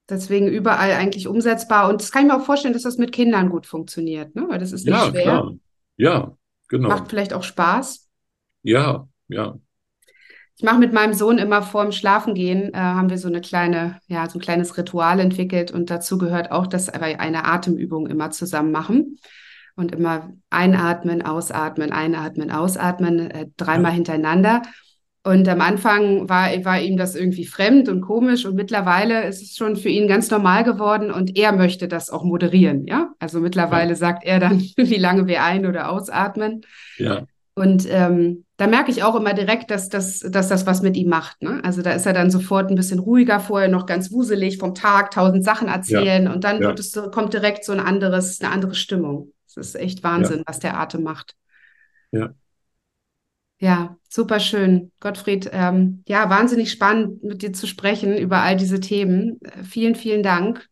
[0.10, 1.90] Deswegen überall eigentlich umsetzbar.
[1.90, 4.46] Und das kann ich mir auch vorstellen, dass das mit Kindern gut funktioniert, ne?
[4.50, 5.24] Weil das ist nicht ja, schwer.
[5.24, 5.54] Klar.
[5.98, 6.38] Ja,
[6.68, 6.90] genau.
[6.90, 8.10] Macht vielleicht auch Spaß.
[8.64, 9.58] Ja, ja.
[10.56, 14.30] Ich mache mit meinem Sohn immer vorm Schlafengehen, äh, haben wir so eine kleine, ja,
[14.30, 18.72] so ein kleines Ritual entwickelt und dazu gehört auch, dass wir eine Atemübung immer zusammen
[18.72, 19.18] machen
[19.76, 23.96] und immer einatmen, ausatmen, einatmen, ausatmen, äh, dreimal ja.
[23.96, 24.62] hintereinander.
[25.26, 29.56] Und am Anfang war, war ihm das irgendwie fremd und komisch und mittlerweile ist es
[29.56, 33.14] schon für ihn ganz normal geworden und er möchte das auch moderieren, ja.
[33.20, 33.96] Also mittlerweile ja.
[33.96, 36.62] sagt er dann, wie lange wir ein- oder ausatmen.
[36.98, 37.24] Ja.
[37.56, 41.08] Und ähm, da merke ich auch immer direkt, dass, dass, dass das was mit ihm
[41.08, 41.42] macht.
[41.42, 41.62] Ne?
[41.64, 45.12] Also da ist er dann sofort ein bisschen ruhiger, vorher noch ganz wuselig vom Tag,
[45.12, 46.34] tausend Sachen erzählen ja.
[46.34, 46.72] und dann ja.
[46.72, 49.32] es, kommt direkt so ein anderes, eine andere Stimmung.
[49.48, 51.36] Es ist echt Wahnsinn, was der Atem macht.
[52.12, 52.32] Ja.
[53.64, 54.92] Ja, super schön.
[55.00, 59.40] Gottfried, ähm, ja, wahnsinnig spannend mit dir zu sprechen über all diese Themen.
[59.42, 60.68] Äh, vielen, vielen Dank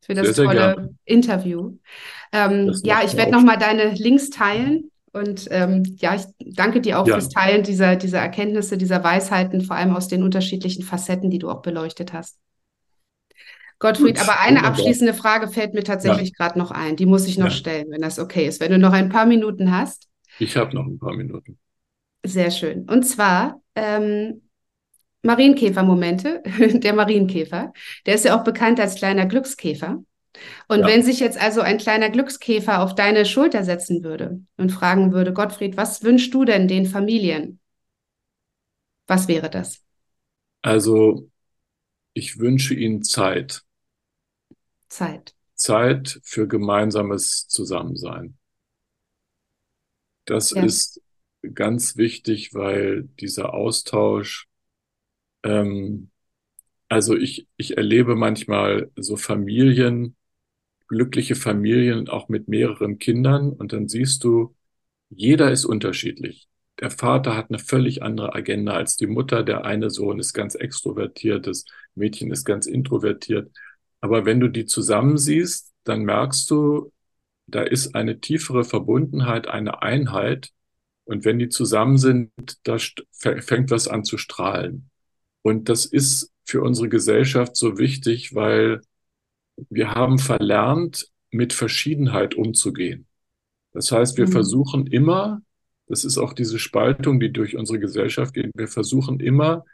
[0.00, 1.76] für das sehr, tolle sehr Interview.
[2.32, 6.22] Ähm, ja, ich werde nochmal deine Links teilen und ähm, ja, ich
[6.54, 7.16] danke dir auch ja.
[7.16, 11.50] fürs Teilen dieser, dieser Erkenntnisse, dieser Weisheiten, vor allem aus den unterschiedlichen Facetten, die du
[11.50, 12.38] auch beleuchtet hast.
[13.78, 16.34] Gottfried, aber eine abschließende Frage fällt mir tatsächlich ja.
[16.46, 16.96] gerade noch ein.
[16.96, 17.50] Die muss ich noch ja.
[17.50, 18.58] stellen, wenn das okay ist.
[18.62, 20.08] Wenn du noch ein paar Minuten hast.
[20.38, 21.58] Ich habe noch ein paar Minuten.
[22.26, 22.88] Sehr schön.
[22.88, 24.42] Und zwar ähm,
[25.22, 26.42] Marienkäfer-Momente.
[26.80, 27.72] Der Marienkäfer,
[28.04, 30.02] der ist ja auch bekannt als kleiner Glückskäfer.
[30.68, 30.86] Und ja.
[30.86, 35.32] wenn sich jetzt also ein kleiner Glückskäfer auf deine Schulter setzen würde und fragen würde,
[35.32, 37.58] Gottfried, was wünschst du denn den Familien?
[39.06, 39.82] Was wäre das?
[40.62, 41.30] Also,
[42.12, 43.62] ich wünsche ihnen Zeit.
[44.88, 45.34] Zeit.
[45.54, 48.36] Zeit für gemeinsames Zusammensein.
[50.26, 50.64] Das ja.
[50.64, 51.00] ist
[51.54, 54.48] ganz wichtig, weil dieser Austausch,
[55.42, 56.10] ähm,
[56.88, 60.16] also ich, ich erlebe manchmal so Familien,
[60.88, 64.54] glückliche Familien auch mit mehreren Kindern und dann siehst du,
[65.10, 66.48] jeder ist unterschiedlich.
[66.80, 69.42] Der Vater hat eine völlig andere Agenda als die Mutter.
[69.42, 73.50] Der eine Sohn ist ganz extrovertiert, das Mädchen ist ganz introvertiert.
[74.00, 76.92] Aber wenn du die zusammen siehst, dann merkst du,
[77.46, 80.50] da ist eine tiefere Verbundenheit, eine Einheit.
[81.06, 82.30] Und wenn die zusammen sind,
[82.64, 82.76] da
[83.12, 84.90] fängt was an zu strahlen.
[85.42, 88.80] Und das ist für unsere Gesellschaft so wichtig, weil
[89.70, 93.06] wir haben verlernt, mit Verschiedenheit umzugehen.
[93.72, 94.32] Das heißt, wir mhm.
[94.32, 95.42] versuchen immer,
[95.86, 99.64] das ist auch diese Spaltung, die durch unsere Gesellschaft geht, wir versuchen immer,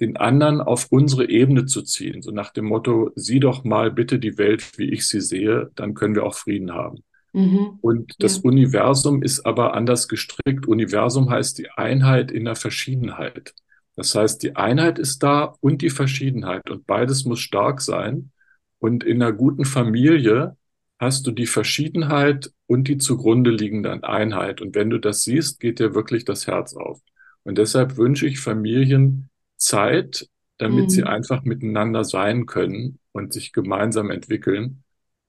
[0.00, 2.20] den anderen auf unsere Ebene zu ziehen.
[2.20, 5.94] So nach dem Motto, sieh doch mal bitte die Welt, wie ich sie sehe, dann
[5.94, 7.04] können wir auch Frieden haben.
[7.34, 7.78] Mhm.
[7.80, 8.42] Und das ja.
[8.44, 10.66] Universum ist aber anders gestrickt.
[10.66, 13.54] Universum heißt die Einheit in der Verschiedenheit.
[13.96, 18.30] Das heißt, die Einheit ist da und die Verschiedenheit und beides muss stark sein.
[18.78, 20.56] Und in einer guten Familie
[20.98, 24.60] hast du die Verschiedenheit und die zugrunde liegende Einheit.
[24.60, 27.00] Und wenn du das siehst, geht dir wirklich das Herz auf.
[27.42, 30.28] Und deshalb wünsche ich Familien Zeit,
[30.58, 30.90] damit mhm.
[30.90, 34.83] sie einfach miteinander sein können und sich gemeinsam entwickeln.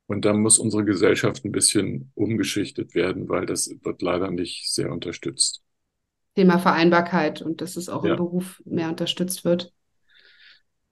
[0.08, 4.91] Und dann muss unsere Gesellschaft ein bisschen umgeschichtet werden, weil das wird leider nicht sehr
[4.91, 5.62] unterstützt.
[6.36, 8.12] Thema Vereinbarkeit und dass es auch ja.
[8.12, 9.74] im Beruf mehr unterstützt wird.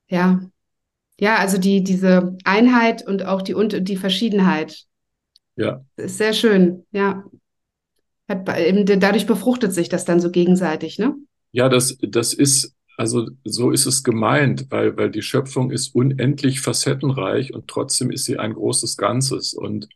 [0.08, 0.42] Ja,
[1.20, 4.86] ja, also die, diese Einheit und auch die, und die Verschiedenheit.
[5.56, 5.86] Ja.
[5.96, 7.24] Ist sehr schön, ja.
[8.28, 11.16] Hat, dadurch befruchtet sich das dann so gegenseitig, ne?
[11.52, 16.62] Ja, das, das ist, also so ist es gemeint, weil, weil die Schöpfung ist unendlich
[16.62, 19.54] facettenreich und trotzdem ist sie ein großes Ganzes.
[19.54, 19.90] Und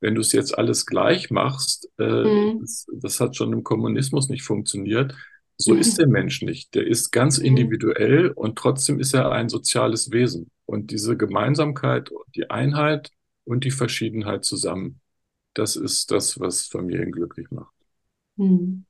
[0.00, 2.60] wenn du es jetzt alles gleich machst, äh, mhm.
[2.60, 5.14] das, das, hat schon im Kommunismus nicht funktioniert,
[5.56, 6.74] So ist der Mensch nicht.
[6.74, 7.46] Der ist ganz mhm.
[7.46, 10.50] individuell und trotzdem ist er ein soziales Wesen.
[10.66, 13.10] Und diese Gemeinsamkeit, die Einheit
[13.44, 15.00] und die Verschiedenheit zusammen,
[15.54, 17.72] das ist das, was Familien glücklich macht.
[18.36, 18.84] Mhm.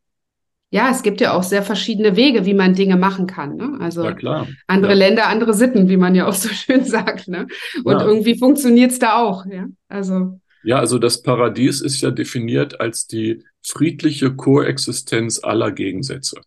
[0.74, 3.54] Ja, es gibt ja auch sehr verschiedene Wege, wie man Dinge machen kann.
[3.54, 3.76] Ne?
[3.78, 4.98] Also andere ja.
[4.98, 7.28] Länder, andere Sitten, wie man ja auch so schön sagt.
[7.28, 7.46] Ne?
[7.84, 8.04] Und ja.
[8.04, 9.46] irgendwie funktioniert es da auch.
[9.46, 9.68] Ja?
[9.86, 10.40] Also.
[10.64, 16.40] ja, also das Paradies ist ja definiert als die friedliche Koexistenz aller Gegensätze.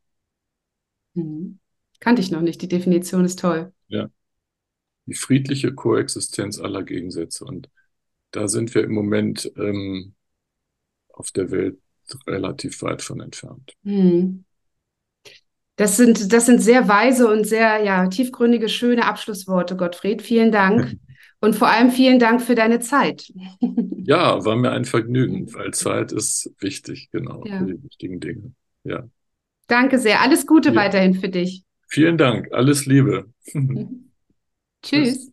[1.13, 1.59] Mhm.
[2.01, 2.61] Kannte ich noch nicht.
[2.61, 3.71] Die Definition ist toll.
[3.87, 4.09] Ja.
[5.05, 7.45] Die friedliche Koexistenz aller Gegensätze.
[7.45, 7.69] Und
[8.31, 10.15] da sind wir im Moment ähm,
[11.13, 11.79] auf der Welt
[12.27, 13.73] relativ weit von entfernt.
[13.83, 14.43] Mhm.
[15.75, 20.21] Das sind, das sind sehr weise und sehr ja, tiefgründige, schöne Abschlussworte, Gottfried.
[20.21, 20.97] Vielen Dank.
[21.39, 23.31] Und vor allem vielen Dank für deine Zeit.
[24.03, 27.59] Ja, war mir ein Vergnügen, weil Zeit ist wichtig, genau, ja.
[27.59, 28.53] für die wichtigen Dinge.
[28.83, 29.07] Ja.
[29.67, 30.21] Danke sehr.
[30.21, 30.75] Alles Gute ja.
[30.75, 31.63] weiterhin für dich.
[31.89, 32.51] Vielen Dank.
[32.53, 33.31] Alles Liebe.
[34.81, 35.31] Tschüss.